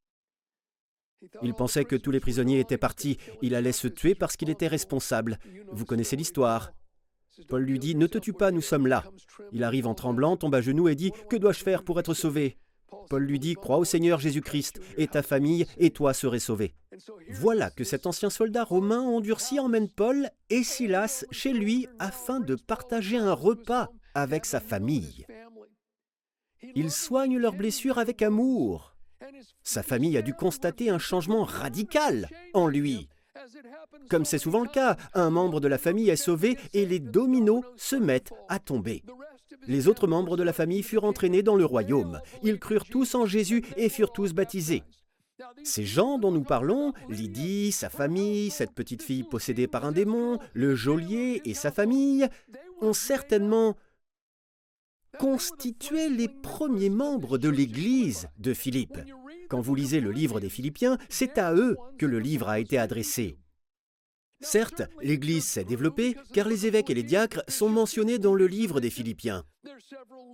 Il 1.44 1.54
pensait 1.54 1.86
que 1.86 1.96
tous 1.96 2.12
les 2.12 2.20
prisonniers 2.20 2.60
étaient 2.60 2.78
partis, 2.78 3.18
il 3.42 3.56
allait 3.56 3.72
se 3.72 3.88
tuer 3.88 4.16
parce 4.16 4.38
qu'il 4.38 4.50
était 4.50 4.68
responsable. 4.68 5.38
Vous 5.72 5.86
connaissez 5.86 6.16
l'histoire. 6.16 6.72
Paul 7.48 7.64
lui 7.64 7.80
dit, 7.80 7.96
Ne 7.96 8.08
te 8.08 8.18
tue 8.18 8.34
pas, 8.34 8.52
nous 8.52 8.62
sommes 8.62 8.88
là. 8.88 9.04
Il 9.52 9.64
arrive 9.64 9.88
en 9.88 9.94
tremblant, 9.94 10.38
tombe 10.38 10.56
à 10.56 10.62
genoux 10.62 10.90
et 10.90 10.96
dit, 10.96 11.12
Que 11.30 11.38
dois-je 11.38 11.64
faire 11.64 11.84
pour 11.84 12.00
être 12.00 12.14
sauvé? 12.14 12.58
Paul 13.10 13.24
lui 13.24 13.40
dit, 13.40 13.56
Crois 13.56 13.78
au 13.78 13.86
Seigneur 13.86 14.20
Jésus-Christ, 14.20 14.82
et 14.98 15.08
ta 15.08 15.24
famille 15.24 15.66
et 15.78 15.92
toi 15.92 16.14
serez 16.14 16.40
sauvés. 16.40 16.76
Voilà 17.30 17.70
que 17.70 17.84
cet 17.84 18.06
ancien 18.06 18.30
soldat 18.30 18.64
romain 18.64 19.02
endurci 19.02 19.60
emmène 19.60 19.90
Paul 19.90 20.30
et 20.50 20.64
Silas 20.64 21.26
chez 21.32 21.54
lui 21.54 21.88
afin 22.00 22.40
de 22.40 22.56
partager 22.56 23.18
un 23.18 23.34
repas 23.34 23.90
avec 24.14 24.46
sa 24.46 24.60
famille. 24.60 25.26
Il 26.76 26.92
soigne 26.92 27.38
leurs 27.38 27.56
blessures 27.56 27.98
avec 27.98 28.22
amour. 28.22 28.96
Sa 29.64 29.84
famille 29.84 30.18
a 30.18 30.22
dû 30.22 30.34
constater 30.34 30.90
un 30.90 31.00
changement 31.00 31.44
radical 31.44 32.30
en 32.54 32.68
lui. 32.68 33.08
Comme 34.10 34.26
c'est 34.26 34.38
souvent 34.38 34.62
le 34.62 34.70
cas, 34.70 34.98
un 35.14 35.30
membre 35.30 35.60
de 35.60 35.68
la 35.68 35.78
famille 35.78 36.10
est 36.10 36.16
sauvé 36.16 36.58
et 36.74 36.86
les 36.86 37.00
dominos 37.00 37.64
se 37.78 37.96
mettent 37.96 38.34
à 38.50 38.60
tomber. 38.60 39.04
Les 39.68 39.88
autres 39.88 40.08
membres 40.08 40.38
de 40.38 40.44
la 40.44 40.54
famille 40.54 40.84
furent 40.84 41.06
entraînés 41.06 41.44
dans 41.44 41.56
le 41.56 41.66
royaume. 41.66 42.20
Ils 42.44 42.60
crurent 42.60 42.86
tous 42.86 43.16
en 43.16 43.26
Jésus 43.26 43.64
et 43.78 43.90
furent 43.90 44.12
tous 44.12 44.34
baptisés. 44.34 44.84
Ces 45.64 45.86
gens 45.86 46.20
dont 46.20 46.32
nous 46.32 46.44
parlons, 46.44 46.94
Lydie, 47.10 47.72
sa 47.72 47.90
famille, 47.90 48.52
cette 48.52 48.74
petite 48.74 49.02
fille 49.02 49.24
possédée 49.24 49.68
par 49.68 49.86
un 49.86 49.92
démon, 49.92 50.40
le 50.54 50.76
geôlier 50.76 51.42
et 51.46 51.54
sa 51.54 51.72
famille, 51.72 52.28
ont 52.82 52.94
certainement 52.94 53.76
constituaient 55.22 56.10
les 56.10 56.28
premiers 56.28 56.90
membres 56.90 57.38
de 57.38 57.48
l'Église 57.48 58.28
de 58.40 58.56
Philippe. 58.56 58.98
Quand 59.52 59.62
vous 59.62 59.76
lisez 59.76 60.00
le 60.00 60.10
livre 60.10 60.40
des 60.40 60.50
Philippiens, 60.50 60.98
c'est 61.10 61.38
à 61.38 61.54
eux 61.54 61.78
que 62.00 62.08
le 62.08 62.20
livre 62.20 62.50
a 62.50 62.58
été 62.58 62.80
adressé. 62.80 63.38
Certes, 64.40 64.82
l'Église 65.04 65.46
s'est 65.46 65.64
développée 65.64 66.18
car 66.34 66.48
les 66.48 66.66
évêques 66.66 66.90
et 66.90 66.96
les 66.96 67.04
diacres 67.04 67.44
sont 67.48 67.70
mentionnés 67.70 68.18
dans 68.18 68.34
le 68.34 68.48
livre 68.48 68.80
des 68.82 68.90
Philippiens. 68.90 69.46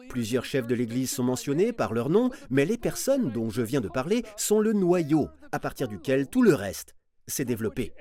Plusieurs 0.08 0.46
chefs 0.46 0.68
de 0.68 0.76
l'Église 0.76 1.12
sont 1.12 1.24
mentionnés 1.24 1.74
par 1.74 1.94
leur 1.94 2.10
nom, 2.10 2.30
mais 2.50 2.64
les 2.64 2.78
personnes 2.78 3.30
dont 3.34 3.50
je 3.50 3.64
viens 3.64 3.82
de 3.82 3.90
parler 3.90 4.24
sont 4.38 4.62
le 4.62 4.72
noyau 4.72 5.28
à 5.52 5.60
partir 5.60 5.90
duquel 5.90 6.30
tout 6.30 6.44
le 6.44 6.54
reste 6.54 6.96
s'est 7.28 7.44
développé. 7.44 7.92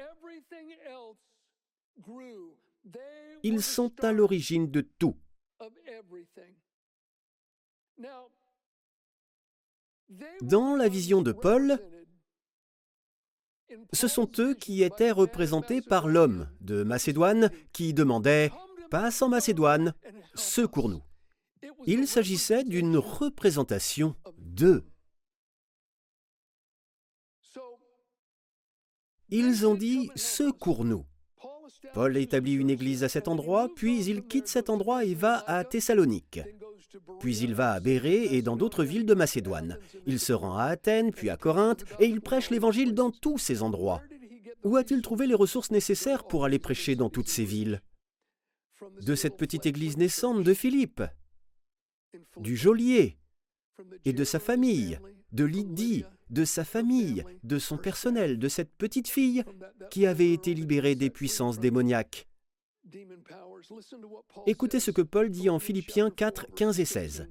Ils 3.42 3.62
sont 3.62 3.92
à 4.04 4.12
l'origine 4.12 4.70
de 4.70 4.82
tout. 4.82 5.16
Dans 10.42 10.76
la 10.76 10.88
vision 10.88 11.22
de 11.22 11.32
Paul, 11.32 11.78
ce 13.92 14.08
sont 14.08 14.30
eux 14.38 14.54
qui 14.54 14.82
étaient 14.82 15.10
représentés 15.10 15.82
par 15.82 16.06
l'homme 16.06 16.48
de 16.60 16.82
Macédoine 16.82 17.50
qui 17.72 17.94
demandait⁇ 17.94 18.48
Passe 18.88 19.20
en 19.22 19.28
Macédoine, 19.28 19.94
secours-nous⁇ 20.34 21.02
Il 21.86 22.06
s'agissait 22.06 22.62
d'une 22.64 22.96
représentation 22.96 24.14
d'eux. 24.38 24.84
Ils 29.28 29.66
ont 29.66 29.74
dit⁇ 29.74 30.08
Secours-nous⁇ 30.16 31.00
Paul 31.94 32.16
établit 32.16 32.54
une 32.54 32.70
église 32.70 33.04
à 33.04 33.08
cet 33.08 33.28
endroit, 33.28 33.68
puis 33.74 34.04
il 34.04 34.22
quitte 34.22 34.48
cet 34.48 34.70
endroit 34.70 35.04
et 35.04 35.14
va 35.14 35.44
à 35.46 35.64
Thessalonique. 35.64 36.40
Puis 37.20 37.38
il 37.38 37.54
va 37.54 37.72
à 37.72 37.80
Bérée 37.80 38.34
et 38.36 38.42
dans 38.42 38.56
d'autres 38.56 38.84
villes 38.84 39.06
de 39.06 39.14
Macédoine. 39.14 39.78
Il 40.06 40.18
se 40.18 40.32
rend 40.32 40.56
à 40.56 40.64
Athènes, 40.64 41.12
puis 41.12 41.30
à 41.30 41.36
Corinthe, 41.36 41.84
et 41.98 42.06
il 42.06 42.20
prêche 42.20 42.50
l'Évangile 42.50 42.94
dans 42.94 43.10
tous 43.10 43.38
ces 43.38 43.62
endroits. 43.62 44.02
Où 44.64 44.76
a-t-il 44.76 45.02
trouvé 45.02 45.26
les 45.26 45.34
ressources 45.34 45.70
nécessaires 45.70 46.26
pour 46.26 46.44
aller 46.44 46.58
prêcher 46.58 46.96
dans 46.96 47.10
toutes 47.10 47.28
ces 47.28 47.44
villes? 47.44 47.80
De 49.02 49.14
cette 49.14 49.36
petite 49.36 49.66
église 49.66 49.96
naissante 49.96 50.42
de 50.42 50.54
Philippe, 50.54 51.02
du 52.38 52.56
geôlier, 52.56 53.18
et 54.04 54.12
de 54.12 54.24
sa 54.24 54.38
famille, 54.38 54.98
de 55.32 55.44
Lydie, 55.44 56.04
de 56.30 56.44
sa 56.44 56.64
famille, 56.64 57.24
de 57.44 57.58
son 57.58 57.76
personnel, 57.76 58.38
de 58.38 58.48
cette 58.48 58.72
petite 58.76 59.08
fille 59.08 59.44
qui 59.90 60.06
avait 60.06 60.32
été 60.32 60.54
libérée 60.54 60.94
des 60.94 61.10
puissances 61.10 61.58
démoniaques. 61.58 62.26
Écoutez 64.46 64.80
ce 64.80 64.90
que 64.90 65.02
Paul 65.02 65.30
dit 65.30 65.50
en 65.50 65.58
Philippiens 65.58 66.10
4, 66.10 66.54
15 66.54 66.80
et 66.80 66.84
16. 66.84 67.28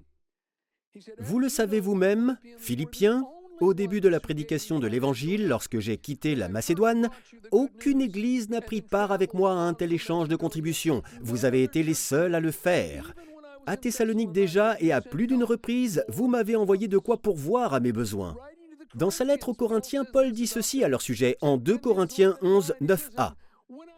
Vous 1.19 1.39
le 1.39 1.49
savez 1.49 1.79
vous-même, 1.79 2.37
Philippiens, 2.57 3.25
au 3.61 3.73
début 3.73 4.01
de 4.01 4.09
la 4.09 4.19
prédication 4.19 4.79
de 4.79 4.87
l'Évangile, 4.87 5.47
lorsque 5.47 5.79
j'ai 5.79 5.97
quitté 5.97 6.35
la 6.35 6.49
Macédoine, 6.49 7.09
aucune 7.51 8.01
Église 8.01 8.49
n'a 8.49 8.61
pris 8.61 8.81
part 8.81 9.11
avec 9.11 9.33
moi 9.33 9.51
à 9.51 9.55
un 9.55 9.73
tel 9.73 9.93
échange 9.93 10.27
de 10.27 10.35
contributions. 10.35 11.03
Vous 11.21 11.45
avez 11.45 11.63
été 11.63 11.83
les 11.83 11.93
seuls 11.93 12.35
à 12.35 12.39
le 12.39 12.51
faire. 12.51 13.13
À 13.65 13.77
Thessalonique 13.77 14.31
déjà 14.31 14.75
et 14.79 14.91
à 14.91 15.01
plus 15.01 15.27
d'une 15.27 15.43
reprise, 15.43 16.03
vous 16.09 16.27
m'avez 16.27 16.55
envoyé 16.55 16.87
de 16.87 16.97
quoi 16.97 17.17
pourvoir 17.17 17.73
à 17.73 17.79
mes 17.79 17.91
besoins. 17.91 18.35
Dans 18.95 19.11
sa 19.11 19.25
lettre 19.25 19.49
aux 19.49 19.53
Corinthiens, 19.53 20.05
Paul 20.05 20.31
dit 20.31 20.47
ceci 20.47 20.81
à 20.83 20.87
leur 20.87 21.01
sujet 21.01 21.37
en 21.41 21.57
2 21.57 21.77
Corinthiens 21.77 22.37
11, 22.41 22.75
9a. 22.81 23.33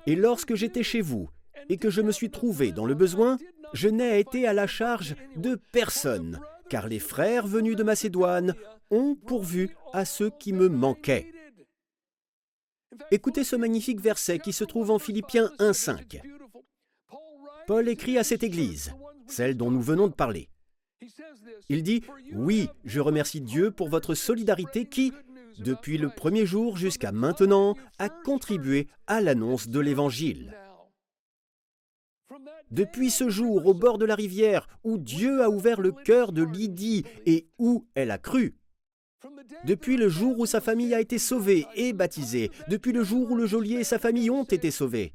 Et 0.07 0.15
lorsque 0.15 0.55
j'étais 0.55 0.81
chez 0.81 1.01
vous, 1.01 1.29
et 1.69 1.77
que 1.77 1.91
je 1.91 2.01
me 2.01 2.11
suis 2.11 2.31
trouvé 2.31 2.71
dans 2.71 2.85
le 2.85 2.95
besoin, 2.95 3.37
je 3.73 3.89
n'ai 3.89 4.19
été 4.19 4.47
à 4.47 4.53
la 4.53 4.65
charge 4.65 5.15
de 5.35 5.59
personne, 5.71 6.39
car 6.69 6.87
les 6.87 6.97
frères 6.97 7.45
venus 7.45 7.75
de 7.75 7.83
Macédoine 7.83 8.55
ont 8.89 9.15
pourvu 9.15 9.75
à 9.93 10.03
ceux 10.03 10.31
qui 10.39 10.51
me 10.51 10.67
manquaient. 10.67 11.31
Écoutez 13.11 13.43
ce 13.43 13.55
magnifique 13.55 14.01
verset 14.01 14.39
qui 14.39 14.53
se 14.53 14.63
trouve 14.63 14.89
en 14.89 14.97
Philippiens 14.97 15.51
1.5. 15.59 16.21
Paul 17.67 17.87
écrit 17.87 18.17
à 18.17 18.23
cette 18.23 18.43
Église, 18.43 18.93
celle 19.27 19.57
dont 19.57 19.69
nous 19.69 19.81
venons 19.81 20.07
de 20.07 20.13
parler. 20.13 20.49
Il 21.69 21.83
dit, 21.83 22.03
Oui, 22.33 22.69
je 22.85 22.99
remercie 22.99 23.41
Dieu 23.41 23.71
pour 23.71 23.89
votre 23.89 24.15
solidarité 24.15 24.85
qui, 24.85 25.13
depuis 25.59 25.97
le 25.97 26.09
premier 26.09 26.45
jour 26.45 26.77
jusqu'à 26.77 27.11
maintenant, 27.11 27.75
a 27.99 28.09
contribué 28.09 28.87
à 29.07 29.21
l'annonce 29.21 29.67
de 29.67 29.79
l'Évangile. 29.79 30.55
Depuis 32.71 33.09
ce 33.09 33.29
jour, 33.29 33.65
au 33.65 33.73
bord 33.73 33.97
de 33.97 34.05
la 34.05 34.15
rivière, 34.15 34.67
où 34.83 34.97
Dieu 34.97 35.41
a 35.41 35.49
ouvert 35.49 35.79
le 35.79 35.91
cœur 35.91 36.31
de 36.33 36.43
Lydie 36.43 37.05
et 37.25 37.47
où 37.57 37.87
elle 37.95 38.11
a 38.11 38.17
cru, 38.17 38.57
depuis 39.63 39.97
le 39.97 40.09
jour 40.09 40.37
où 40.39 40.45
sa 40.45 40.61
famille 40.61 40.93
a 40.93 40.99
été 40.99 41.17
sauvée 41.17 41.65
et 41.75 41.93
baptisée, 41.93 42.51
depuis 42.67 42.91
le 42.91 43.03
jour 43.03 43.31
où 43.31 43.35
le 43.35 43.45
geôlier 43.45 43.77
et 43.77 43.83
sa 43.83 43.99
famille 43.99 44.29
ont 44.29 44.43
été 44.43 44.71
sauvés, 44.71 45.13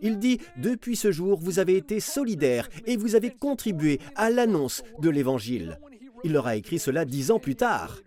il 0.00 0.18
dit, 0.18 0.40
depuis 0.56 0.96
ce 0.96 1.12
jour, 1.12 1.38
vous 1.38 1.58
avez 1.58 1.76
été 1.76 2.00
solidaires 2.00 2.68
et 2.86 2.96
vous 2.96 3.14
avez 3.14 3.30
contribué 3.30 4.00
à 4.16 4.30
l'annonce 4.30 4.82
de 5.00 5.10
l'Évangile. 5.10 5.78
Il 6.24 6.32
leur 6.32 6.46
a 6.46 6.56
écrit 6.56 6.78
cela 6.78 7.04
dix 7.04 7.30
ans 7.30 7.38
plus 7.38 7.56
tard. 7.56 7.98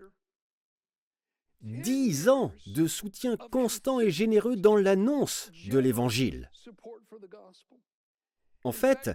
Dix 1.61 2.27
ans 2.29 2.51
de 2.67 2.87
soutien 2.87 3.37
constant 3.37 3.99
et 3.99 4.11
généreux 4.11 4.55
dans 4.55 4.75
l'annonce 4.75 5.51
de 5.69 5.79
l'Évangile. 5.79 6.51
En 8.63 8.71
fait, 8.71 9.11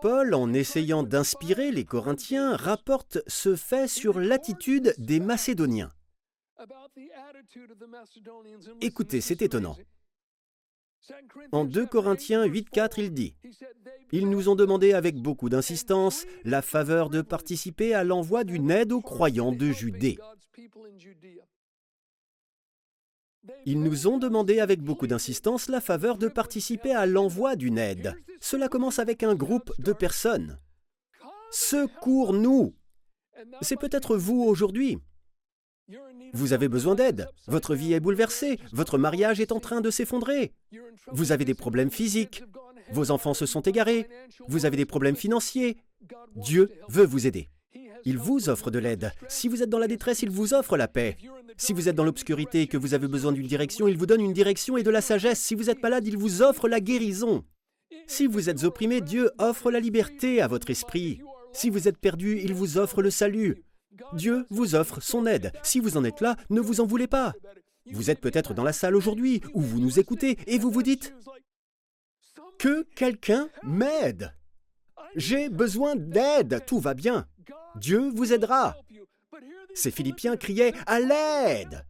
Paul, 0.00 0.34
en 0.34 0.52
essayant 0.52 1.02
d'inspirer 1.02 1.70
les 1.70 1.84
Corinthiens, 1.84 2.56
rapporte 2.56 3.18
ce 3.26 3.54
fait 3.54 3.86
sur 3.86 4.18
l'attitude 4.18 4.94
des 4.98 5.20
Macédoniens. 5.20 5.92
Écoutez, 8.80 9.20
c'est 9.20 9.42
étonnant. 9.42 9.76
En 11.50 11.64
2 11.64 11.86
Corinthiens 11.86 12.46
8.4, 12.46 12.94
il 12.98 13.12
dit 13.12 13.34
Ils 14.12 14.28
nous 14.28 14.48
ont 14.48 14.54
demandé 14.54 14.92
avec 14.92 15.16
beaucoup 15.16 15.48
d'insistance 15.48 16.26
la 16.44 16.62
faveur 16.62 17.10
de 17.10 17.22
participer 17.22 17.94
à 17.94 18.04
l'envoi 18.04 18.44
d'une 18.44 18.70
aide 18.70 18.92
aux 18.92 19.00
croyants 19.00 19.52
de 19.52 19.70
Judée. 19.70 20.18
Ils 23.66 23.82
nous 23.82 24.06
ont 24.06 24.18
demandé 24.18 24.60
avec 24.60 24.80
beaucoup 24.80 25.06
d'insistance 25.06 25.68
la 25.68 25.80
faveur 25.80 26.18
de 26.18 26.28
participer 26.28 26.92
à 26.92 27.06
l'envoi 27.06 27.56
d'une 27.56 27.78
aide. 27.78 28.14
Cela 28.40 28.68
commence 28.68 28.98
avec 28.98 29.22
un 29.22 29.34
groupe 29.34 29.72
de 29.78 29.92
personnes. 29.92 30.58
Secours-nous 31.50 32.74
C'est 33.60 33.76
peut-être 33.76 34.16
vous 34.16 34.42
aujourd'hui. 34.42 34.98
Vous 36.32 36.52
avez 36.52 36.68
besoin 36.68 36.94
d'aide. 36.94 37.28
Votre 37.46 37.74
vie 37.74 37.92
est 37.92 38.00
bouleversée. 38.00 38.58
Votre 38.72 38.98
mariage 38.98 39.40
est 39.40 39.52
en 39.52 39.60
train 39.60 39.80
de 39.80 39.90
s'effondrer. 39.90 40.52
Vous 41.12 41.32
avez 41.32 41.44
des 41.44 41.54
problèmes 41.54 41.90
physiques. 41.90 42.42
Vos 42.90 43.10
enfants 43.10 43.34
se 43.34 43.46
sont 43.46 43.60
égarés. 43.60 44.08
Vous 44.48 44.66
avez 44.66 44.76
des 44.76 44.86
problèmes 44.86 45.16
financiers. 45.16 45.76
Dieu 46.36 46.70
veut 46.88 47.06
vous 47.06 47.26
aider. 47.26 47.48
Il 48.04 48.18
vous 48.18 48.48
offre 48.48 48.70
de 48.70 48.78
l'aide. 48.78 49.12
Si 49.28 49.48
vous 49.48 49.62
êtes 49.62 49.70
dans 49.70 49.78
la 49.78 49.86
détresse, 49.86 50.22
il 50.22 50.30
vous 50.30 50.54
offre 50.54 50.76
la 50.76 50.88
paix. 50.88 51.16
Si 51.56 51.72
vous 51.72 51.88
êtes 51.88 51.94
dans 51.94 52.04
l'obscurité 52.04 52.62
et 52.62 52.66
que 52.66 52.76
vous 52.76 52.94
avez 52.94 53.06
besoin 53.06 53.32
d'une 53.32 53.46
direction, 53.46 53.86
il 53.86 53.96
vous 53.96 54.06
donne 54.06 54.20
une 54.20 54.32
direction 54.32 54.76
et 54.76 54.82
de 54.82 54.90
la 54.90 55.00
sagesse. 55.00 55.40
Si 55.40 55.54
vous 55.54 55.70
êtes 55.70 55.82
malade, 55.82 56.06
il 56.06 56.16
vous 56.16 56.42
offre 56.42 56.68
la 56.68 56.80
guérison. 56.80 57.44
Si 58.06 58.26
vous 58.26 58.48
êtes 58.48 58.64
opprimé, 58.64 59.00
Dieu 59.00 59.30
offre 59.38 59.70
la 59.70 59.78
liberté 59.78 60.40
à 60.40 60.48
votre 60.48 60.70
esprit. 60.70 61.20
Si 61.52 61.70
vous 61.70 61.86
êtes 61.86 61.98
perdu, 61.98 62.40
il 62.42 62.54
vous 62.54 62.78
offre 62.78 63.02
le 63.02 63.10
salut. 63.10 63.62
Dieu 64.14 64.46
vous 64.50 64.74
offre 64.74 65.00
son 65.00 65.26
aide. 65.26 65.52
Si 65.62 65.80
vous 65.80 65.96
en 65.96 66.04
êtes 66.04 66.20
là, 66.20 66.36
ne 66.50 66.60
vous 66.60 66.80
en 66.80 66.86
voulez 66.86 67.06
pas. 67.06 67.34
Vous 67.90 68.10
êtes 68.10 68.20
peut-être 68.20 68.54
dans 68.54 68.64
la 68.64 68.72
salle 68.72 68.96
aujourd'hui, 68.96 69.40
où 69.54 69.60
vous 69.60 69.80
nous 69.80 69.98
écoutez, 69.98 70.38
et 70.46 70.58
vous 70.58 70.70
vous 70.70 70.82
dites 70.82 71.14
Que 72.58 72.84
quelqu'un 72.94 73.48
m'aide. 73.62 74.32
J'ai 75.16 75.48
besoin 75.48 75.96
d'aide, 75.96 76.64
tout 76.66 76.78
va 76.78 76.94
bien. 76.94 77.26
Dieu 77.76 78.10
vous 78.14 78.32
aidera. 78.32 78.76
Ces 79.74 79.90
Philippiens 79.90 80.36
criaient 80.36 80.74
à 80.86 81.00
l'aide. 81.00 81.84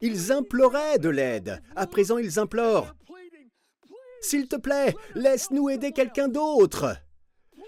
Ils 0.00 0.32
imploraient 0.32 0.98
de 0.98 1.08
l'aide. 1.08 1.62
À 1.76 1.86
présent, 1.86 2.18
ils 2.18 2.38
implorent. 2.38 2.94
S'il 4.20 4.48
te 4.48 4.56
plaît, 4.56 4.94
laisse-nous 5.14 5.70
aider 5.70 5.92
quelqu'un 5.92 6.28
d'autre. 6.28 6.96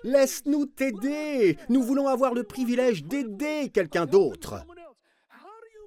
Laisse-nous 0.06 0.66
t'aider. 0.66 1.58
Nous 1.68 1.82
voulons 1.82 2.06
avoir 2.06 2.32
le 2.32 2.44
privilège 2.44 3.02
d'aider 3.02 3.70
quelqu'un 3.74 4.06
d'autre. 4.06 4.64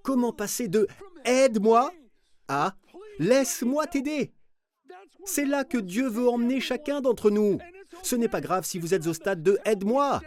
Comment 0.04 0.34
passer 0.34 0.68
de 0.68 0.88
aide-moi 1.24 1.94
à 2.50 2.76
laisse-moi 3.18 3.88
t'aider? 3.88 4.34
C'est 5.24 5.46
là 5.46 5.64
que 5.64 5.78
Dieu 5.78 6.10
veut 6.10 6.28
emmener 6.28 6.60
chacun 6.60 7.00
d'entre 7.00 7.32
nous. 7.32 7.60
Ce 8.04 8.18
n'est 8.18 8.28
pas 8.28 8.42
grave 8.42 8.66
si 8.66 8.78
vous 8.78 8.94
êtes 8.94 9.08
au 9.08 9.14
stade 9.14 9.42
de 9.42 9.58
aide-moi. 9.64 10.20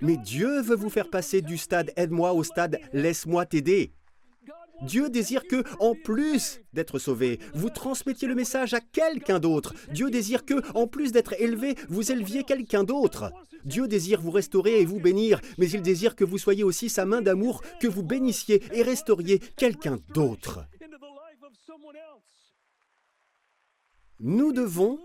Mais 0.00 0.16
Dieu 0.16 0.60
veut 0.60 0.74
vous 0.74 0.90
faire 0.90 1.08
passer 1.08 1.40
du 1.40 1.58
stade 1.58 1.92
aide-moi 1.94 2.32
au 2.32 2.42
stade 2.42 2.80
laisse-moi 2.92 3.46
t'aider. 3.46 3.92
Dieu 4.82 5.08
désire 5.08 5.46
que, 5.46 5.64
en 5.78 5.94
plus 5.94 6.60
d'être 6.72 6.98
sauvé, 6.98 7.38
vous 7.54 7.70
transmettiez 7.70 8.28
le 8.28 8.34
message 8.34 8.74
à 8.74 8.80
quelqu'un 8.80 9.38
d'autre. 9.38 9.74
Dieu 9.92 10.10
désire 10.10 10.44
que, 10.44 10.62
en 10.76 10.86
plus 10.86 11.12
d'être 11.12 11.34
élevé, 11.40 11.76
vous 11.88 12.10
éleviez 12.10 12.44
quelqu'un 12.44 12.84
d'autre. 12.84 13.32
Dieu 13.64 13.86
désire 13.86 14.20
vous 14.20 14.30
restaurer 14.30 14.80
et 14.80 14.84
vous 14.84 15.00
bénir, 15.00 15.40
mais 15.58 15.70
il 15.70 15.82
désire 15.82 16.16
que 16.16 16.24
vous 16.24 16.38
soyez 16.38 16.64
aussi 16.64 16.88
sa 16.88 17.04
main 17.04 17.22
d'amour, 17.22 17.62
que 17.80 17.86
vous 17.86 18.02
bénissiez 18.02 18.62
et 18.72 18.82
restauriez 18.82 19.38
quelqu'un 19.38 19.98
d'autre. 20.14 20.66
Nous 24.18 24.52
devons 24.52 24.98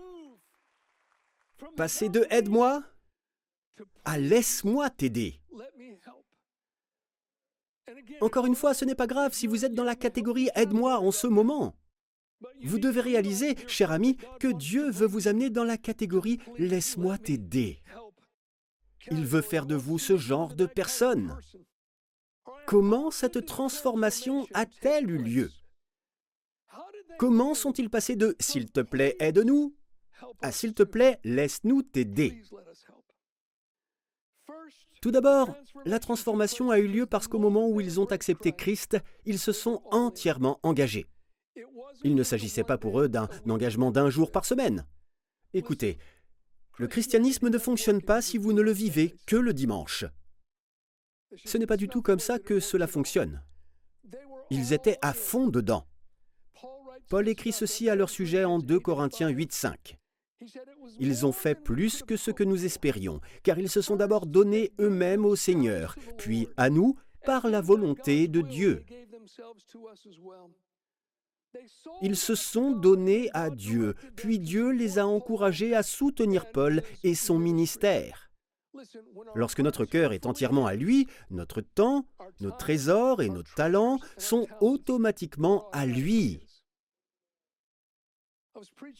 passer 1.76 2.08
de 2.08 2.26
aide-moi 2.30 2.82
à 4.04 4.18
laisse-moi 4.18 4.90
t'aider. 4.90 5.40
Encore 8.20 8.46
une 8.46 8.54
fois, 8.54 8.74
ce 8.74 8.84
n'est 8.84 8.94
pas 8.94 9.06
grave 9.06 9.32
si 9.32 9.46
vous 9.46 9.64
êtes 9.64 9.74
dans 9.74 9.84
la 9.84 9.96
catégorie 9.96 10.50
aide-moi 10.54 10.98
en 10.98 11.10
ce 11.10 11.26
moment. 11.26 11.74
Vous 12.62 12.78
devez 12.78 13.00
réaliser, 13.00 13.56
cher 13.66 13.90
ami, 13.90 14.16
que 14.38 14.52
Dieu 14.52 14.90
veut 14.90 15.06
vous 15.06 15.28
amener 15.28 15.50
dans 15.50 15.64
la 15.64 15.76
catégorie 15.76 16.38
laisse-moi 16.56 17.18
t'aider. 17.18 17.82
Il 19.10 19.24
veut 19.24 19.42
faire 19.42 19.66
de 19.66 19.74
vous 19.74 19.98
ce 19.98 20.16
genre 20.16 20.54
de 20.54 20.66
personne. 20.66 21.36
Comment 22.66 23.10
cette 23.10 23.46
transformation 23.46 24.46
a-t-elle 24.54 25.10
eu 25.10 25.18
lieu? 25.18 25.50
Comment 27.18 27.54
sont-ils 27.54 27.90
passés 27.90 28.14
de 28.14 28.36
s'il 28.38 28.70
te 28.70 28.80
plaît, 28.80 29.16
aide-nous 29.18 29.74
à 30.40 30.52
s'il 30.52 30.74
te 30.74 30.82
plaît, 30.82 31.18
laisse-nous 31.24 31.82
t'aider 31.82 32.42
tout 35.00 35.10
d'abord, 35.10 35.54
la 35.84 35.98
transformation 35.98 36.70
a 36.70 36.78
eu 36.78 36.88
lieu 36.88 37.06
parce 37.06 37.28
qu'au 37.28 37.38
moment 37.38 37.68
où 37.68 37.80
ils 37.80 38.00
ont 38.00 38.06
accepté 38.06 38.52
Christ, 38.52 38.96
ils 39.24 39.38
se 39.38 39.52
sont 39.52 39.82
entièrement 39.90 40.58
engagés. 40.62 41.06
Il 42.04 42.14
ne 42.14 42.22
s'agissait 42.22 42.64
pas 42.64 42.78
pour 42.78 43.00
eux 43.00 43.08
d'un 43.08 43.28
engagement 43.48 43.90
d'un 43.90 44.10
jour 44.10 44.30
par 44.30 44.44
semaine. 44.44 44.86
Écoutez, 45.54 45.98
le 46.78 46.86
christianisme 46.86 47.48
ne 47.48 47.58
fonctionne 47.58 48.02
pas 48.02 48.22
si 48.22 48.38
vous 48.38 48.52
ne 48.52 48.62
le 48.62 48.72
vivez 48.72 49.16
que 49.26 49.36
le 49.36 49.52
dimanche. 49.52 50.04
Ce 51.44 51.58
n'est 51.58 51.66
pas 51.66 51.76
du 51.76 51.88
tout 51.88 52.02
comme 52.02 52.20
ça 52.20 52.38
que 52.38 52.60
cela 52.60 52.86
fonctionne. 52.86 53.42
Ils 54.50 54.72
étaient 54.72 54.98
à 55.02 55.12
fond 55.12 55.48
dedans. 55.48 55.86
Paul 57.08 57.28
écrit 57.28 57.52
ceci 57.52 57.88
à 57.88 57.94
leur 57.94 58.10
sujet 58.10 58.44
en 58.44 58.58
2 58.58 58.80
Corinthiens 58.80 59.28
8, 59.28 59.52
5. 59.52 59.98
Ils 61.00 61.26
ont 61.26 61.32
fait 61.32 61.54
plus 61.54 62.02
que 62.02 62.16
ce 62.16 62.30
que 62.30 62.44
nous 62.44 62.64
espérions, 62.64 63.20
car 63.42 63.58
ils 63.58 63.68
se 63.68 63.80
sont 63.80 63.96
d'abord 63.96 64.26
donnés 64.26 64.72
eux-mêmes 64.80 65.24
au 65.24 65.36
Seigneur, 65.36 65.96
puis 66.16 66.48
à 66.56 66.70
nous 66.70 66.96
par 67.24 67.48
la 67.48 67.60
volonté 67.60 68.28
de 68.28 68.40
Dieu. 68.40 68.84
Ils 72.02 72.16
se 72.16 72.34
sont 72.34 72.72
donnés 72.72 73.30
à 73.32 73.50
Dieu, 73.50 73.94
puis 74.16 74.38
Dieu 74.38 74.70
les 74.70 74.98
a 74.98 75.06
encouragés 75.06 75.74
à 75.74 75.82
soutenir 75.82 76.50
Paul 76.50 76.82
et 77.02 77.14
son 77.14 77.38
ministère. 77.38 78.30
Lorsque 79.34 79.60
notre 79.60 79.84
cœur 79.84 80.12
est 80.12 80.26
entièrement 80.26 80.66
à 80.66 80.74
lui, 80.74 81.06
notre 81.30 81.60
temps, 81.60 82.04
nos 82.40 82.50
trésors 82.50 83.22
et 83.22 83.28
nos 83.28 83.42
talents 83.42 83.98
sont 84.18 84.46
automatiquement 84.60 85.68
à 85.72 85.86
lui. 85.86 86.40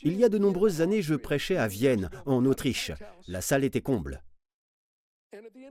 Il 0.03 0.17
y 0.17 0.25
a 0.25 0.29
de 0.29 0.39
nombreuses 0.39 0.81
années, 0.81 1.03
je 1.03 1.15
prêchais 1.15 1.57
à 1.57 1.69
Vienne, 1.69 2.11
en 2.27 2.45
Autriche. 2.45 2.93
La 3.27 3.41
salle 3.41 3.65
était 3.65 3.81
comble. 3.81 4.23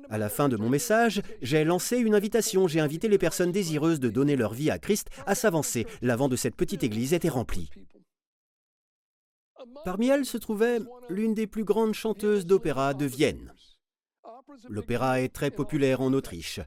À 0.10 0.18
la 0.18 0.30
fin 0.30 0.50
de 0.50 0.58
mon 0.58 0.70
message, 0.70 1.22
j'ai 1.42 1.64
lancé 1.64 1.98
une 1.98 2.16
invitation. 2.16 2.68
J'ai 2.68 2.80
invité 2.80 3.08
les 3.08 3.18
personnes 3.18 3.52
désireuses 3.52 4.00
de 4.00 4.10
donner 4.10 4.36
leur 4.36 4.54
vie 4.54 4.70
à 4.70 4.80
Christ 4.80 5.10
à 5.26 5.36
s'avancer. 5.36 5.86
L'avant 6.02 6.30
de 6.30 6.36
cette 6.36 6.56
petite 6.56 6.84
église 6.84 7.14
était 7.14 7.30
rempli. 7.30 7.70
Parmi 9.84 10.08
elles 10.08 10.26
se 10.26 10.38
trouvait 10.38 10.80
l'une 11.10 11.34
des 11.34 11.48
plus 11.48 11.64
grandes 11.64 11.94
chanteuses 11.94 12.46
d'opéra 12.46 12.94
de 12.94 13.06
Vienne. 13.06 13.54
L'opéra 14.70 15.22
est 15.22 15.34
très 15.34 15.52
populaire 15.52 16.02
en 16.02 16.14
Autriche. 16.14 16.60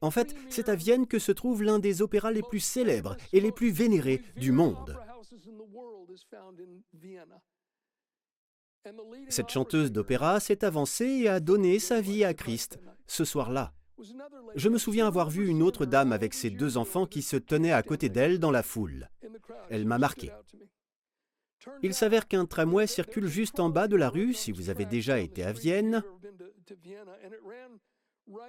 En 0.00 0.10
fait, 0.10 0.34
c'est 0.48 0.68
à 0.68 0.74
Vienne 0.74 1.06
que 1.06 1.18
se 1.18 1.32
trouve 1.32 1.62
l'un 1.62 1.78
des 1.78 2.02
opéras 2.02 2.32
les 2.32 2.42
plus 2.42 2.60
célèbres 2.60 3.16
et 3.32 3.40
les 3.40 3.52
plus 3.52 3.70
vénérés 3.70 4.22
du 4.36 4.52
monde. 4.52 4.98
Cette 9.28 9.50
chanteuse 9.50 9.92
d'opéra 9.92 10.40
s'est 10.40 10.64
avancée 10.64 11.06
et 11.06 11.28
a 11.28 11.40
donné 11.40 11.78
sa 11.78 12.00
vie 12.00 12.24
à 12.24 12.34
Christ 12.34 12.80
ce 13.06 13.24
soir-là. 13.24 13.72
Je 14.56 14.68
me 14.68 14.78
souviens 14.78 15.06
avoir 15.06 15.30
vu 15.30 15.48
une 15.48 15.62
autre 15.62 15.86
dame 15.86 16.12
avec 16.12 16.34
ses 16.34 16.50
deux 16.50 16.76
enfants 16.76 17.06
qui 17.06 17.22
se 17.22 17.36
tenaient 17.36 17.72
à 17.72 17.82
côté 17.82 18.08
d'elle 18.08 18.38
dans 18.38 18.50
la 18.50 18.62
foule. 18.62 19.08
Elle 19.70 19.86
m'a 19.86 19.98
marqué. 19.98 20.30
Il 21.82 21.94
s'avère 21.94 22.26
qu'un 22.26 22.44
tramway 22.44 22.88
circule 22.88 23.28
juste 23.28 23.60
en 23.60 23.68
bas 23.68 23.86
de 23.86 23.96
la 23.96 24.08
rue, 24.08 24.34
si 24.34 24.50
vous 24.50 24.68
avez 24.68 24.84
déjà 24.84 25.20
été 25.20 25.44
à 25.44 25.52
Vienne. 25.52 26.02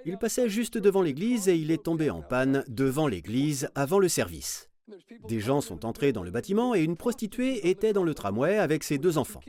Il 0.06 0.17
passait 0.17 0.50
juste 0.50 0.78
devant 0.78 1.02
l'église 1.02 1.48
et 1.48 1.56
il 1.56 1.69
est 1.69 1.84
tombé 1.84 2.10
en 2.10 2.22
panne 2.22 2.63
devant 2.67 3.08
l'église 3.08 3.69
avant 3.76 4.00
le 4.00 4.10
service. 4.10 4.72
Des 5.28 5.39
gens 5.39 5.62
sont 5.62 5.86
entrés 5.86 6.12
dans 6.12 6.24
le 6.24 6.32
bâtiment 6.32 6.76
et 6.76 6.84
une 6.84 6.98
prostituée 6.98 7.69
était 7.69 7.93
dans 7.93 8.04
le 8.04 8.13
tramway 8.13 8.58
avec 8.58 8.84
ses 8.84 8.98
deux 8.98 9.17
enfants. 9.17 9.41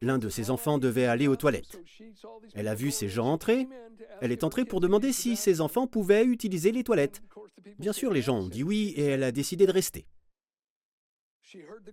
L'un 0.00 0.18
de 0.18 0.28
ses 0.28 0.50
enfants 0.50 0.78
devait 0.78 1.06
aller 1.06 1.26
aux 1.26 1.36
toilettes. 1.36 1.80
Elle 2.54 2.68
a 2.68 2.74
vu 2.74 2.90
ces 2.90 3.08
gens 3.08 3.26
entrer. 3.26 3.66
Elle 4.20 4.32
est 4.32 4.44
entrée 4.44 4.64
pour 4.64 4.80
demander 4.80 5.12
si 5.12 5.36
ses 5.36 5.60
enfants 5.60 5.86
pouvaient 5.86 6.24
utiliser 6.24 6.70
les 6.70 6.84
toilettes. 6.84 7.22
Bien 7.78 7.92
sûr, 7.92 8.12
les 8.12 8.22
gens 8.22 8.38
ont 8.38 8.48
dit 8.48 8.62
oui 8.62 8.94
et 8.96 9.04
elle 9.04 9.24
a 9.24 9.32
décidé 9.32 9.66
de 9.66 9.72
rester. 9.72 10.06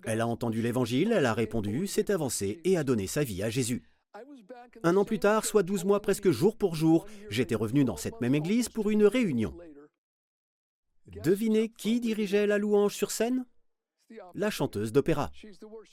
Elle 0.04 0.22
a 0.22 0.28
entendu 0.28 0.62
l'évangile, 0.62 1.14
elle 1.14 1.26
a 1.26 1.34
répondu, 1.34 1.88
s'est 1.88 2.12
avancée 2.12 2.60
et 2.66 2.78
a 2.78 2.84
donné 2.84 3.08
sa 3.08 3.24
vie 3.24 3.42
à 3.42 3.50
Jésus. 3.50 3.84
Un 4.84 4.98
an 4.98 5.06
plus 5.06 5.20
tard, 5.20 5.46
soit 5.46 5.64
douze 5.64 5.86
mois 5.86 6.02
presque 6.02 6.30
jour 6.30 6.58
pour 6.58 6.76
jour, 6.76 7.06
j'étais 7.30 7.56
revenu 7.56 7.84
dans 7.84 7.98
cette 7.98 8.22
même 8.22 8.36
église 8.36 8.70
pour 8.70 8.90
une 8.90 9.06
réunion. 9.06 9.54
Devinez 11.08 11.70
qui 11.70 12.00
dirigeait 12.00 12.48
la 12.48 12.58
louange 12.58 12.96
sur 12.96 13.12
scène? 13.12 13.46
La 14.34 14.50
chanteuse 14.50 14.92
d'opéra. 14.92 15.32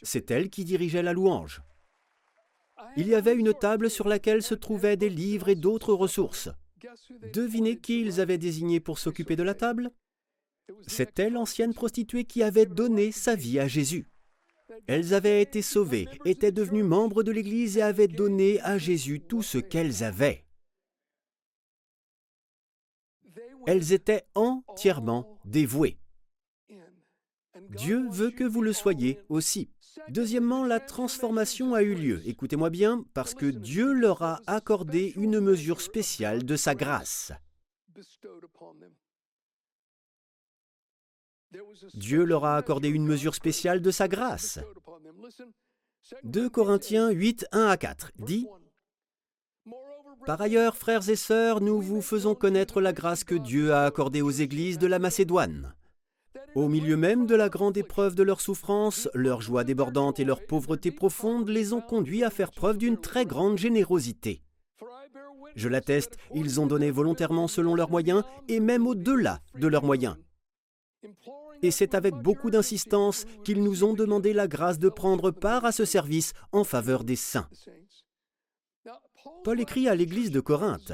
C'est 0.02 0.30
elle 0.30 0.50
qui 0.50 0.64
dirigeait 0.64 1.02
la 1.02 1.12
louange. 1.12 1.62
Il 2.96 3.08
y 3.08 3.14
avait 3.14 3.34
une 3.34 3.54
table 3.54 3.90
sur 3.90 4.08
laquelle 4.08 4.42
se 4.42 4.54
trouvaient 4.54 4.96
des 4.96 5.08
livres 5.08 5.48
et 5.48 5.54
d'autres 5.54 5.94
ressources. 5.94 6.48
Devinez 7.32 7.78
qui 7.78 8.00
ils 8.00 8.20
avaient 8.20 8.38
désigné 8.38 8.80
pour 8.80 8.98
s'occuper 8.98 9.36
de 9.36 9.42
la 9.42 9.54
table? 9.54 9.90
C'était 10.86 11.30
l'ancienne 11.30 11.74
prostituée 11.74 12.24
qui 12.24 12.42
avait 12.42 12.66
donné 12.66 13.12
sa 13.12 13.34
vie 13.34 13.58
à 13.58 13.68
Jésus. 13.68 14.08
Elles 14.86 15.14
avaient 15.14 15.42
été 15.42 15.60
sauvées, 15.60 16.08
étaient 16.24 16.52
devenues 16.52 16.82
membres 16.82 17.22
de 17.22 17.30
l'Église 17.30 17.76
et 17.76 17.82
avaient 17.82 18.08
donné 18.08 18.60
à 18.62 18.78
Jésus 18.78 19.20
tout 19.20 19.42
ce 19.42 19.58
qu'elles 19.58 20.02
avaient. 20.02 20.41
Elles 23.66 23.92
étaient 23.92 24.24
entièrement 24.34 25.38
dévouées. 25.44 25.98
Dieu 27.70 28.08
veut 28.10 28.30
que 28.30 28.44
vous 28.44 28.62
le 28.62 28.72
soyez 28.72 29.20
aussi. 29.28 29.70
Deuxièmement, 30.08 30.64
la 30.64 30.80
transformation 30.80 31.74
a 31.74 31.82
eu 31.82 31.94
lieu. 31.94 32.22
Écoutez-moi 32.26 32.70
bien, 32.70 33.04
parce 33.14 33.34
que 33.34 33.46
Dieu 33.46 33.92
leur 33.92 34.22
a 34.22 34.40
accordé 34.46 35.12
une 35.16 35.40
mesure 35.40 35.80
spéciale 35.80 36.44
de 36.44 36.56
sa 36.56 36.74
grâce. 36.74 37.32
Dieu 41.94 42.24
leur 42.24 42.44
a 42.44 42.56
accordé 42.56 42.88
une 42.88 43.06
mesure 43.06 43.34
spéciale 43.34 43.80
de 43.80 43.90
sa 43.90 44.08
grâce. 44.08 44.58
2 46.24 46.48
Corinthiens 46.50 47.10
8, 47.10 47.46
1 47.52 47.66
à 47.66 47.76
4 47.76 48.12
dit 48.18 48.46
Par 50.26 50.40
ailleurs, 50.40 50.76
frères 50.76 51.08
et 51.08 51.16
sœurs, 51.16 51.60
nous 51.60 51.80
vous 51.80 52.02
faisons 52.02 52.34
connaître 52.34 52.80
la 52.80 52.92
grâce 52.92 53.24
que 53.24 53.34
Dieu 53.34 53.72
a 53.72 53.84
accordée 53.84 54.22
aux 54.22 54.30
églises 54.30 54.78
de 54.78 54.86
la 54.86 54.98
Macédoine. 54.98 55.74
Au 56.54 56.68
milieu 56.68 56.96
même 56.96 57.26
de 57.26 57.34
la 57.34 57.48
grande 57.48 57.76
épreuve 57.76 58.14
de 58.14 58.22
leur 58.22 58.40
souffrance, 58.40 59.08
leur 59.14 59.40
joie 59.40 59.64
débordante 59.64 60.20
et 60.20 60.24
leur 60.24 60.44
pauvreté 60.44 60.90
profonde 60.90 61.48
les 61.48 61.72
ont 61.72 61.80
conduits 61.80 62.24
à 62.24 62.30
faire 62.30 62.52
preuve 62.52 62.78
d'une 62.78 63.00
très 63.00 63.24
grande 63.24 63.58
générosité. 63.58 64.42
Je 65.56 65.68
l'atteste, 65.68 66.16
ils 66.34 66.60
ont 66.60 66.66
donné 66.66 66.90
volontairement 66.90 67.48
selon 67.48 67.74
leurs 67.74 67.90
moyens 67.90 68.22
et 68.48 68.60
même 68.60 68.86
au-delà 68.86 69.40
de 69.54 69.66
leurs 69.66 69.84
moyens. 69.84 70.16
Et 71.62 71.70
c'est 71.70 71.94
avec 71.94 72.14
beaucoup 72.14 72.50
d'insistance 72.50 73.24
qu'ils 73.44 73.62
nous 73.62 73.84
ont 73.84 73.94
demandé 73.94 74.32
la 74.32 74.48
grâce 74.48 74.78
de 74.78 74.88
prendre 74.88 75.30
part 75.30 75.64
à 75.64 75.72
ce 75.72 75.84
service 75.84 76.32
en 76.52 76.64
faveur 76.64 77.04
des 77.04 77.16
saints. 77.16 77.48
Paul 79.44 79.60
écrit 79.60 79.88
à 79.88 79.94
l'église 79.94 80.30
de 80.30 80.40
Corinthe, 80.40 80.92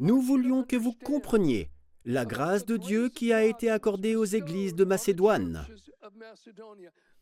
Nous 0.00 0.20
voulions 0.20 0.64
que 0.64 0.76
vous 0.76 0.92
compreniez 0.92 1.70
la 2.04 2.24
grâce 2.24 2.64
de 2.64 2.76
Dieu 2.76 3.08
qui 3.08 3.32
a 3.32 3.44
été 3.44 3.70
accordée 3.70 4.16
aux 4.16 4.24
églises 4.24 4.74
de 4.74 4.84
Macédoine. 4.84 5.66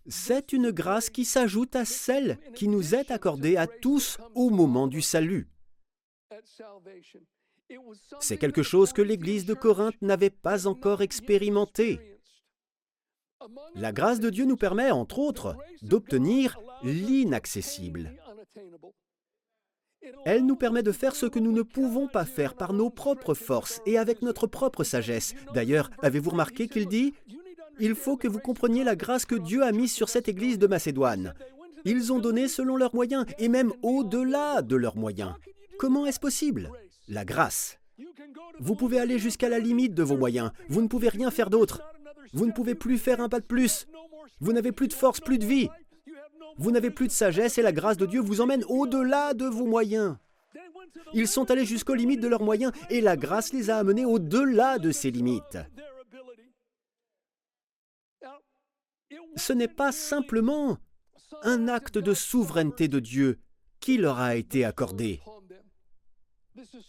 C'est 0.09 0.53
une 0.53 0.71
grâce 0.71 1.11
qui 1.11 1.25
s'ajoute 1.25 1.75
à 1.75 1.85
celle 1.85 2.39
qui 2.55 2.69
nous 2.69 2.95
est 2.95 3.11
accordée 3.11 3.57
à 3.57 3.67
tous 3.67 4.19
au 4.35 4.51
moment 4.51 4.87
du 4.87 5.03
salut. 5.03 5.49
C'est 8.21 8.39
quelque 8.39 8.63
chose 8.63 8.93
que 8.93 9.03
l'Église 9.03 9.45
de 9.45 9.55
Corinthe 9.55 10.01
n'avait 10.01 10.31
pas 10.31 10.67
encore 10.69 11.03
expérimenté. 11.03 12.21
La 13.75 13.93
grâce 13.93 14.21
de 14.21 14.31
Dieu 14.31 14.45
nous 14.45 14.57
permet, 14.57 14.91
entre 14.91 15.19
autres, 15.19 15.57
d'obtenir 15.83 16.59
l'inaccessible. 16.83 18.17
Elle 20.25 20.45
nous 20.45 20.57
permet 20.57 20.83
de 20.83 20.93
faire 20.93 21.15
ce 21.15 21.27
que 21.27 21.39
nous 21.39 21.53
ne 21.53 21.63
pouvons 21.63 22.09
pas 22.09 22.25
faire 22.25 22.55
par 22.55 22.73
nos 22.73 22.91
propres 22.91 23.35
forces 23.35 23.81
et 23.87 23.99
avec 23.99 24.23
notre 24.23 24.47
propre 24.47 24.85
sagesse. 24.85 25.35
D'ailleurs, 25.55 25.91
avez-vous 26.03 26.31
remarqué 26.31 26.69
qu'il 26.69 26.87
dit 26.89 27.15
Il 27.79 27.95
faut 27.95 28.17
que 28.17 28.29
vous 28.29 28.41
compreniez 28.41 28.85
la 28.85 28.97
grâce 28.97 29.25
que 29.25 29.35
Dieu 29.35 29.63
a 29.63 29.73
mise 29.73 29.93
sur 29.93 30.09
cette 30.09 30.29
Église 30.29 30.59
de 30.59 30.67
Macédoine. 30.67 31.35
Ils 31.85 32.13
ont 32.13 32.19
donné 32.19 32.49
selon 32.49 32.77
leurs 32.77 32.95
moyens 32.95 33.25
et 33.39 33.49
même 33.49 33.73
au-delà 33.83 34.63
de 34.63 34.77
leurs 34.77 34.97
moyens. 34.97 35.35
Comment 35.79 36.07
est-ce 36.07 36.21
possible? 36.21 36.71
La 37.09 37.25
grâce. 37.25 37.79
Vous 38.59 38.75
pouvez 38.75 38.99
aller 38.99 39.19
jusqu'à 39.19 39.49
la 39.49 39.59
limite 39.59 39.95
de 39.95 40.03
vos 40.03 40.17
moyens. 40.17 40.51
Vous 40.69 40.83
ne 40.83 40.89
pouvez 40.89 41.09
rien 41.09 41.31
faire 41.31 41.51
d'autre. 41.51 41.83
Vous 42.33 42.47
ne 42.47 42.53
pouvez 42.53 42.75
plus 42.75 42.99
faire 42.99 43.21
un 43.21 43.29
pas 43.29 43.41
de 43.41 43.47
plus. 43.47 43.87
Vous 44.41 44.53
n'avez 44.53 44.73
plus 44.73 44.89
de 44.89 44.93
force, 44.93 45.21
plus 45.21 45.39
de 45.39 45.47
vie. 45.47 45.69
Vous 46.59 46.71
n'avez 46.71 46.91
plus 46.91 47.07
de 47.07 47.13
sagesse 47.13 47.59
et 47.59 47.63
la 47.63 47.73
grâce 47.73 47.97
de 47.97 48.07
Dieu 48.07 48.21
vous 48.21 48.41
emmène 48.41 48.65
au-delà 48.69 49.35
de 49.35 49.47
vos 49.47 49.67
moyens. 49.67 50.17
Ils 51.13 51.29
sont 51.29 51.51
allés 51.51 51.67
jusqu'aux 51.67 51.95
limites 51.95 52.21
de 52.21 52.29
leurs 52.29 52.43
moyens 52.43 52.73
et 52.91 53.01
la 53.01 53.17
grâce 53.17 53.53
les 53.53 53.71
a 53.71 53.79
amenés 53.79 54.05
au-delà 54.05 54.79
de 54.79 54.91
ces 54.91 55.11
limites. 55.11 55.59
Ce 59.37 59.53
n'est 59.53 59.69
pas 59.69 59.93
simplement 59.93 60.79
un 61.43 61.69
acte 61.69 61.99
de 61.99 62.15
souveraineté 62.15 62.89
de 62.89 63.01
Dieu 63.01 63.39
qui 63.81 63.99
leur 63.99 64.19
a 64.19 64.37
été 64.37 64.65
accordé. 64.65 65.21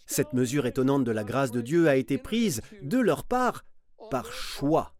Cette 0.06 0.32
mesure 0.32 0.66
étonnante 0.66 1.04
de 1.04 1.12
la 1.12 1.24
grâce 1.24 1.50
de 1.50 1.60
Dieu 1.60 1.88
a 1.88 1.96
été 1.96 2.16
prise 2.16 2.62
de 2.82 2.98
leur 2.98 3.24
part 3.24 3.64
par 4.10 4.32
choix. 4.32 4.94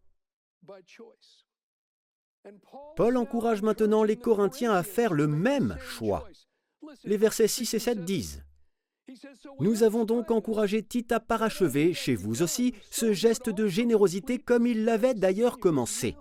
Paul 2.96 3.16
encourage 3.16 3.62
maintenant 3.62 4.02
les 4.04 4.16
Corinthiens 4.16 4.72
à 4.72 4.82
faire 4.82 5.14
le 5.14 5.26
même 5.26 5.76
choix. 5.80 6.28
Les 7.04 7.16
versets 7.16 7.48
6 7.48 7.74
et 7.74 7.78
7 7.78 8.04
disent 8.04 8.42
Nous 9.60 9.82
avons 9.82 10.04
donc 10.04 10.30
encouragé 10.30 10.82
Tite 10.82 11.12
à 11.12 11.20
parachever, 11.20 11.94
chez 11.94 12.14
vous 12.14 12.42
aussi, 12.42 12.74
ce 12.90 13.12
geste 13.12 13.50
de 13.50 13.66
générosité 13.66 14.38
comme 14.38 14.66
il 14.66 14.84
l'avait 14.84 15.14
d'ailleurs 15.14 15.58
commencé. 15.58 16.16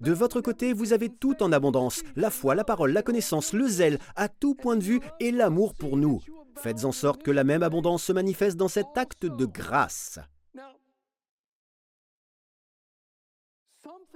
De 0.00 0.12
votre 0.12 0.40
côté, 0.40 0.72
vous 0.72 0.92
avez 0.92 1.08
tout 1.08 1.42
en 1.42 1.52
abondance, 1.52 2.02
la 2.16 2.30
foi, 2.30 2.54
la 2.54 2.64
parole, 2.64 2.92
la 2.92 3.02
connaissance, 3.02 3.52
le 3.52 3.66
zèle, 3.66 3.98
à 4.16 4.28
tout 4.28 4.54
point 4.54 4.76
de 4.76 4.82
vue, 4.82 5.00
et 5.20 5.30
l'amour 5.30 5.74
pour 5.74 5.96
nous. 5.96 6.20
Faites 6.56 6.84
en 6.84 6.92
sorte 6.92 7.22
que 7.22 7.30
la 7.30 7.44
même 7.44 7.62
abondance 7.62 8.04
se 8.04 8.12
manifeste 8.12 8.56
dans 8.56 8.68
cet 8.68 8.96
acte 8.96 9.26
de 9.26 9.44
grâce. 9.44 10.18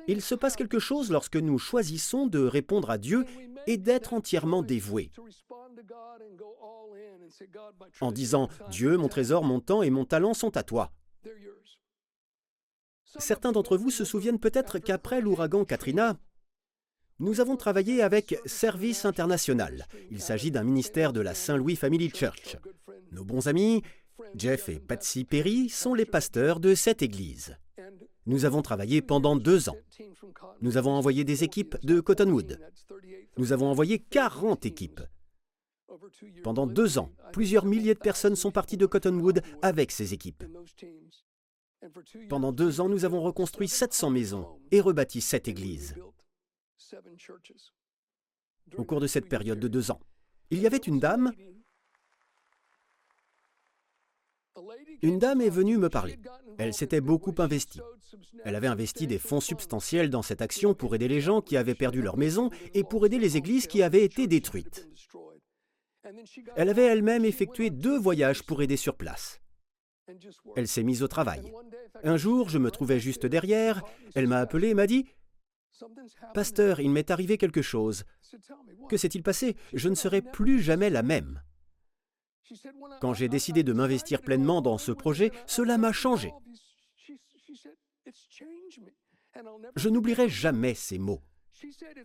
Il 0.06 0.22
se 0.22 0.34
passe 0.34 0.56
quelque 0.56 0.78
chose 0.78 1.10
lorsque 1.10 1.36
nous 1.36 1.58
choisissons 1.58 2.26
de 2.26 2.38
répondre 2.38 2.90
à 2.90 2.98
Dieu 2.98 3.24
et 3.66 3.76
d'être 3.76 4.14
entièrement 4.14 4.62
dévoués. 4.62 5.10
En 8.00 8.12
disant 8.12 8.48
Dieu, 8.70 8.96
mon 8.96 9.08
trésor, 9.08 9.44
mon 9.44 9.60
temps 9.60 9.82
et 9.82 9.90
mon 9.90 10.04
talent 10.04 10.34
sont 10.34 10.56
à 10.56 10.62
toi. 10.62 10.92
Certains 13.18 13.52
d'entre 13.52 13.76
vous 13.76 13.90
se 13.90 14.04
souviennent 14.04 14.38
peut-être 14.38 14.78
qu'après 14.78 15.20
l'ouragan 15.20 15.64
Katrina, 15.64 16.18
nous 17.20 17.40
avons 17.40 17.56
travaillé 17.56 18.02
avec 18.02 18.38
Service 18.44 19.04
International. 19.04 19.86
Il 20.10 20.20
s'agit 20.20 20.52
d'un 20.52 20.62
ministère 20.62 21.12
de 21.12 21.20
la 21.20 21.34
Saint-Louis 21.34 21.74
Family 21.74 22.10
Church. 22.10 22.56
Nos 23.10 23.24
bons 23.24 23.48
amis, 23.48 23.82
Jeff 24.36 24.68
et 24.68 24.78
Patsy 24.78 25.24
Perry, 25.24 25.68
sont 25.68 25.94
les 25.94 26.06
pasteurs 26.06 26.60
de 26.60 26.74
cette 26.74 27.02
église. 27.02 27.56
Nous 28.28 28.44
avons 28.44 28.60
travaillé 28.60 29.00
pendant 29.00 29.36
deux 29.36 29.70
ans. 29.70 29.76
Nous 30.60 30.76
avons 30.76 30.90
envoyé 30.90 31.24
des 31.24 31.44
équipes 31.44 31.76
de 31.82 31.98
Cottonwood. 32.00 32.60
Nous 33.38 33.52
avons 33.54 33.68
envoyé 33.68 33.98
40 33.98 34.66
équipes. 34.66 35.00
Pendant 36.44 36.66
deux 36.66 36.98
ans, 36.98 37.10
plusieurs 37.32 37.64
milliers 37.64 37.94
de 37.94 37.98
personnes 37.98 38.36
sont 38.36 38.50
parties 38.50 38.76
de 38.76 38.84
Cottonwood 38.84 39.42
avec 39.62 39.90
ces 39.90 40.12
équipes. 40.12 40.44
Pendant 42.28 42.52
deux 42.52 42.82
ans, 42.82 42.90
nous 42.90 43.06
avons 43.06 43.22
reconstruit 43.22 43.66
700 43.66 44.10
maisons 44.10 44.60
et 44.72 44.82
rebâti 44.82 45.22
sept 45.22 45.48
églises. 45.48 45.94
Au 48.76 48.84
cours 48.84 49.00
de 49.00 49.06
cette 49.06 49.30
période 49.30 49.58
de 49.58 49.68
deux 49.68 49.90
ans, 49.90 50.00
il 50.50 50.60
y 50.60 50.66
avait 50.66 50.76
une 50.76 51.00
dame. 51.00 51.32
Une 55.02 55.18
dame 55.18 55.40
est 55.40 55.50
venue 55.50 55.78
me 55.78 55.88
parler. 55.88 56.18
Elle 56.58 56.74
s'était 56.74 57.00
beaucoup 57.00 57.34
investie. 57.38 57.80
Elle 58.44 58.56
avait 58.56 58.66
investi 58.66 59.06
des 59.06 59.18
fonds 59.18 59.40
substantiels 59.40 60.10
dans 60.10 60.22
cette 60.22 60.42
action 60.42 60.74
pour 60.74 60.94
aider 60.94 61.08
les 61.08 61.20
gens 61.20 61.40
qui 61.40 61.56
avaient 61.56 61.74
perdu 61.74 62.02
leur 62.02 62.16
maison 62.16 62.50
et 62.74 62.84
pour 62.84 63.06
aider 63.06 63.18
les 63.18 63.36
églises 63.36 63.66
qui 63.66 63.82
avaient 63.82 64.04
été 64.04 64.26
détruites. 64.26 64.88
Elle 66.56 66.68
avait 66.68 66.84
elle-même 66.84 67.24
effectué 67.24 67.70
deux 67.70 67.98
voyages 67.98 68.42
pour 68.42 68.62
aider 68.62 68.76
sur 68.76 68.96
place. 68.96 69.40
Elle 70.56 70.68
s'est 70.68 70.82
mise 70.82 71.02
au 71.02 71.08
travail. 71.08 71.52
Un 72.02 72.16
jour, 72.16 72.48
je 72.48 72.58
me 72.58 72.70
trouvais 72.70 72.98
juste 72.98 73.26
derrière, 73.26 73.82
elle 74.14 74.26
m'a 74.26 74.38
appelé 74.38 74.68
et 74.68 74.74
m'a 74.74 74.86
dit 74.86 75.06
Pasteur, 76.34 76.80
il 76.80 76.90
m'est 76.90 77.10
arrivé 77.10 77.38
quelque 77.38 77.62
chose. 77.62 78.04
Que 78.88 78.96
s'est-il 78.96 79.22
passé? 79.22 79.56
Je 79.74 79.88
ne 79.88 79.94
serai 79.94 80.22
plus 80.22 80.60
jamais 80.60 80.90
la 80.90 81.02
même. 81.02 81.42
Quand 83.00 83.14
j'ai 83.14 83.28
décidé 83.28 83.62
de 83.62 83.72
m'investir 83.72 84.20
pleinement 84.20 84.60
dans 84.60 84.78
ce 84.78 84.92
projet, 84.92 85.32
cela 85.46 85.78
m'a 85.78 85.92
changé. 85.92 86.32
Je 89.76 89.88
n'oublierai 89.88 90.28
jamais 90.28 90.74
ces 90.74 90.98
mots. 90.98 91.22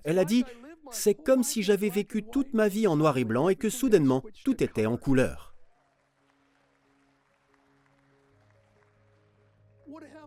Elle 0.03 0.19
a 0.19 0.25
dit, 0.25 0.43
c'est 0.91 1.15
comme 1.15 1.43
si 1.43 1.63
j'avais 1.63 1.89
vécu 1.89 2.23
toute 2.23 2.53
ma 2.53 2.67
vie 2.67 2.87
en 2.87 2.95
noir 2.95 3.17
et 3.17 3.23
blanc 3.23 3.49
et 3.49 3.55
que 3.55 3.69
soudainement, 3.69 4.23
tout 4.43 4.63
était 4.63 4.85
en 4.85 4.97
couleur. 4.97 5.53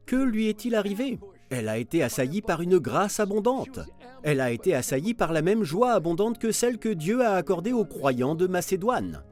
Que 0.07 0.17
lui 0.17 0.47
est-il 0.47 0.75
arrivé? 0.77 1.19
Elle 1.51 1.69
a 1.69 1.79
été 1.79 2.03
assaillie 2.03 2.43
par 2.43 2.61
une 2.63 2.79
grâce 2.79 3.21
abondante. 3.21 3.81
Elle 4.23 4.41
a 4.41 4.51
été 4.51 4.75
assaillie 4.75 5.15
par 5.15 5.33
la 5.33 5.43
même 5.43 5.65
joie 5.65 5.93
abondante 5.93 6.39
que 6.39 6.53
celle 6.53 6.79
que 6.79 6.89
Dieu 6.89 7.25
a 7.25 7.35
accordée 7.35 7.73
aux 7.73 7.85
croyants 7.85 8.35
de 8.35 8.47
Macédoine. 8.47 9.25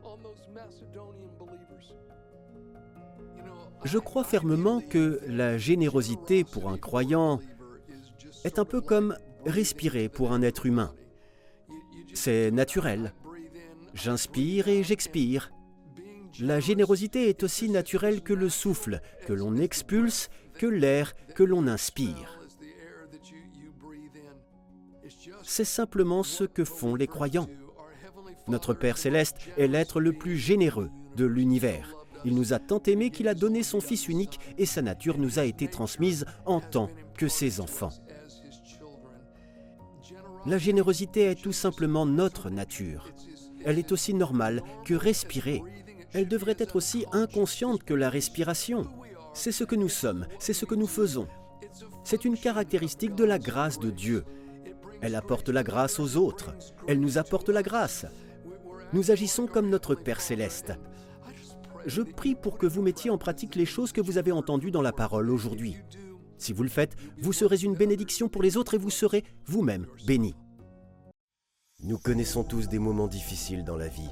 Je 3.85 3.99
crois 3.99 4.25
fermement 4.25 4.81
que 4.81 5.21
la 5.27 5.59
générosité 5.59 6.43
pour 6.43 6.71
un 6.71 6.79
croyant 6.79 7.41
est 8.45 8.59
un 8.59 8.65
peu 8.65 8.81
comme 8.81 9.17
respirer 9.45 10.09
pour 10.09 10.33
un 10.33 10.41
être 10.41 10.65
humain. 10.65 10.95
C'est 12.15 12.51
naturel. 12.51 13.13
J'inspire 13.93 14.69
et 14.69 14.83
j'expire. 14.83 15.53
La 16.41 16.61
générosité 16.61 17.29
est 17.29 17.43
aussi 17.43 17.69
naturelle 17.69 18.23
que 18.23 18.33
le 18.33 18.49
souffle, 18.49 19.01
que 19.27 19.35
l'on 19.35 19.57
expulse, 19.57 20.31
que 20.55 20.67
l'air 20.67 21.13
que 21.35 21.43
l'on 21.43 21.67
inspire. 21.67 22.41
C'est 25.43 25.65
simplement 25.65 26.23
ce 26.23 26.45
que 26.45 26.65
font 26.65 26.95
les 26.95 27.07
croyants. 27.07 27.49
Notre 28.49 28.73
Père 28.73 28.97
céleste 28.97 29.37
est 29.59 29.69
l'être 29.69 30.01
le 30.01 30.13
plus 30.13 30.39
généreux 30.39 30.91
de 31.17 31.27
l'univers. 31.27 32.04
Il 32.25 32.35
nous 32.35 32.53
a 32.53 32.59
tant 32.59 32.83
aimés 32.83 33.11
qu'il 33.11 33.29
a 33.29 33.35
donné 33.35 33.63
son 33.63 33.81
Fils 33.81 34.09
unique 34.09 34.41
et 34.59 34.67
sa 34.67 34.83
nature 34.83 35.19
nous 35.19 35.39
a 35.39 35.45
été 35.45 35.69
transmise 35.69 36.25
en 36.47 36.61
tant 36.61 36.89
que 37.17 37.29
ses 37.29 37.61
enfants. 37.61 37.93
La 40.47 40.59
générosité 40.59 41.23
est 41.25 41.43
tout 41.43 41.53
simplement 41.53 42.05
notre 42.05 42.51
nature. 42.51 43.09
Elle 43.65 43.79
est 43.79 43.93
aussi 43.93 44.13
normale 44.13 44.63
que 44.85 44.95
respirer. 44.95 45.63
Elle 46.13 46.29
devrait 46.29 46.57
être 46.59 46.77
aussi 46.77 47.07
inconsciente 47.13 47.83
que 47.83 47.95
la 47.95 48.11
respiration. 48.11 48.87
C'est 49.33 49.53
ce 49.53 49.65
que 49.65 49.75
nous 49.75 49.89
sommes, 49.89 50.27
c'est 50.39 50.53
ce 50.53 50.67
que 50.67 50.75
nous 50.75 50.87
faisons. 50.87 51.27
C'est 52.05 52.25
une 52.25 52.37
caractéristique 52.37 53.15
de 53.15 53.25
la 53.25 53.39
grâce 53.39 53.79
de 53.79 53.91
Dieu. 53.91 54.25
Elle 55.01 55.15
apporte 55.15 55.49
la 55.49 55.63
grâce 55.63 55.99
aux 55.99 56.17
autres. 56.17 56.55
Elle 56.87 57.01
nous 57.01 57.19
apporte 57.19 57.49
la 57.49 57.63
grâce. 57.63 58.07
Nous 58.93 59.11
agissons 59.11 59.47
comme 59.47 59.71
notre 59.71 59.95
Père 59.95 60.21
céleste. 60.21 60.75
Je 61.87 62.01
prie 62.01 62.35
pour 62.35 62.57
que 62.57 62.67
vous 62.67 62.81
mettiez 62.81 63.11
en 63.11 63.19
pratique 63.19 63.57
les 63.57 63.67
choses 63.67 63.93
que 63.93 64.01
vous 64.01 64.17
avez 64.17 64.33
entendues 64.33 64.71
dans 64.71 64.83
la 64.83 64.93
parole 64.93 65.31
aujourd'hui. 65.31 65.77
Si 66.39 66.53
vous 66.53 66.63
le 66.63 66.71
faites, 66.71 66.97
vous 67.21 67.33
serez 67.33 67.63
une 67.63 67.75
bénédiction 67.75 68.29
pour 68.29 68.43
les 68.43 68.57
autres 68.57 68.75
et 68.75 68.79
vous 68.79 68.91
serez 68.91 69.25
vous-même 69.47 69.87
béni. 70.07 70.35
Nous 71.83 71.99
connaissons 71.99 72.43
tous 72.43 72.69
des 72.69 72.79
moments 72.79 73.09
difficiles 73.09 73.65
dans 73.65 73.77
la 73.77 73.89
vie. 73.89 74.11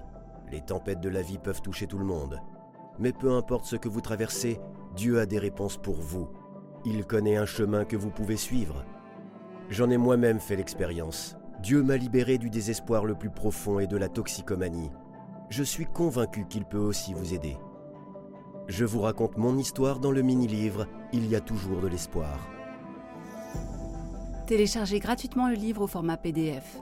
Les 0.51 0.61
tempêtes 0.61 1.01
de 1.01 1.09
la 1.09 1.23
vie 1.23 1.39
peuvent 1.39 1.63
toucher 1.63 1.87
tout 1.87 1.99
le 1.99 2.05
monde. 2.05 2.39
Mais 2.99 3.13
peu 3.13 3.33
importe 3.33 3.65
ce 3.65 3.77
que 3.77 3.89
vous 3.89 4.03
traversez, 4.03 4.59
Dieu 4.95 5.19
a 5.19 5.25
des 5.25 5.39
réponses 5.39 5.79
pour 5.79 5.95
vous. 5.95 6.29
Il 6.85 7.07
connaît 7.07 7.37
un 7.37 7.47
chemin 7.47 7.87
que 7.87 7.97
vous 7.97 8.11
pouvez 8.11 8.37
suivre. 8.37 8.85
J'en 9.71 9.89
ai 9.89 9.97
moi-même 9.97 10.41
fait 10.41 10.57
l'expérience. 10.57 11.37
Dieu 11.63 11.83
m'a 11.83 11.97
libéré 11.97 12.37
du 12.37 12.51
désespoir 12.51 13.07
le 13.07 13.15
plus 13.15 13.31
profond 13.31 13.79
et 13.79 13.87
de 13.87 13.97
la 13.97 14.11
toxicomanie. 14.11 14.91
Je 15.53 15.62
suis 15.62 15.85
convaincu 15.85 16.47
qu'il 16.49 16.65
peut 16.65 16.79
aussi 16.79 17.12
vous 17.12 17.35
aider. 17.35 17.59
Je 18.69 18.87
vous 18.87 19.03
raconte 19.03 19.37
mon 19.37 19.59
histoire 19.59 19.99
dans 19.99 20.11
le 20.11 20.23
mini-livre 20.23 20.87
Il 21.12 21.27
y 21.27 21.37
a 21.37 21.43
toujours 21.43 21.83
de 21.83 21.88
l'espoir. 21.88 22.49
Téléchargez 24.47 24.99
gratuitement 24.99 25.49
le 25.49 25.55
livre 25.55 25.83
au 25.83 25.87
format 25.87 26.17
PDF. 26.17 26.81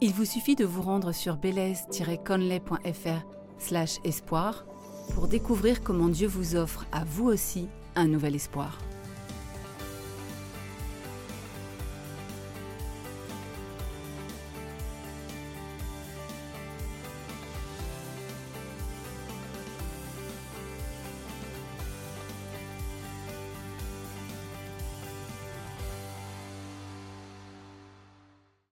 Il 0.00 0.12
vous 0.12 0.24
suffit 0.24 0.56
de 0.56 0.64
vous 0.64 0.82
rendre 0.82 1.12
sur 1.12 1.36
belaise-conley.fr 1.36 4.00
espoir 4.02 4.66
pour 5.14 5.28
découvrir 5.28 5.84
comment 5.84 6.08
Dieu 6.08 6.26
vous 6.26 6.56
offre 6.56 6.84
à 6.90 7.04
vous 7.04 7.28
aussi 7.28 7.68
un 7.94 8.08
nouvel 8.08 8.34
espoir. 8.34 8.76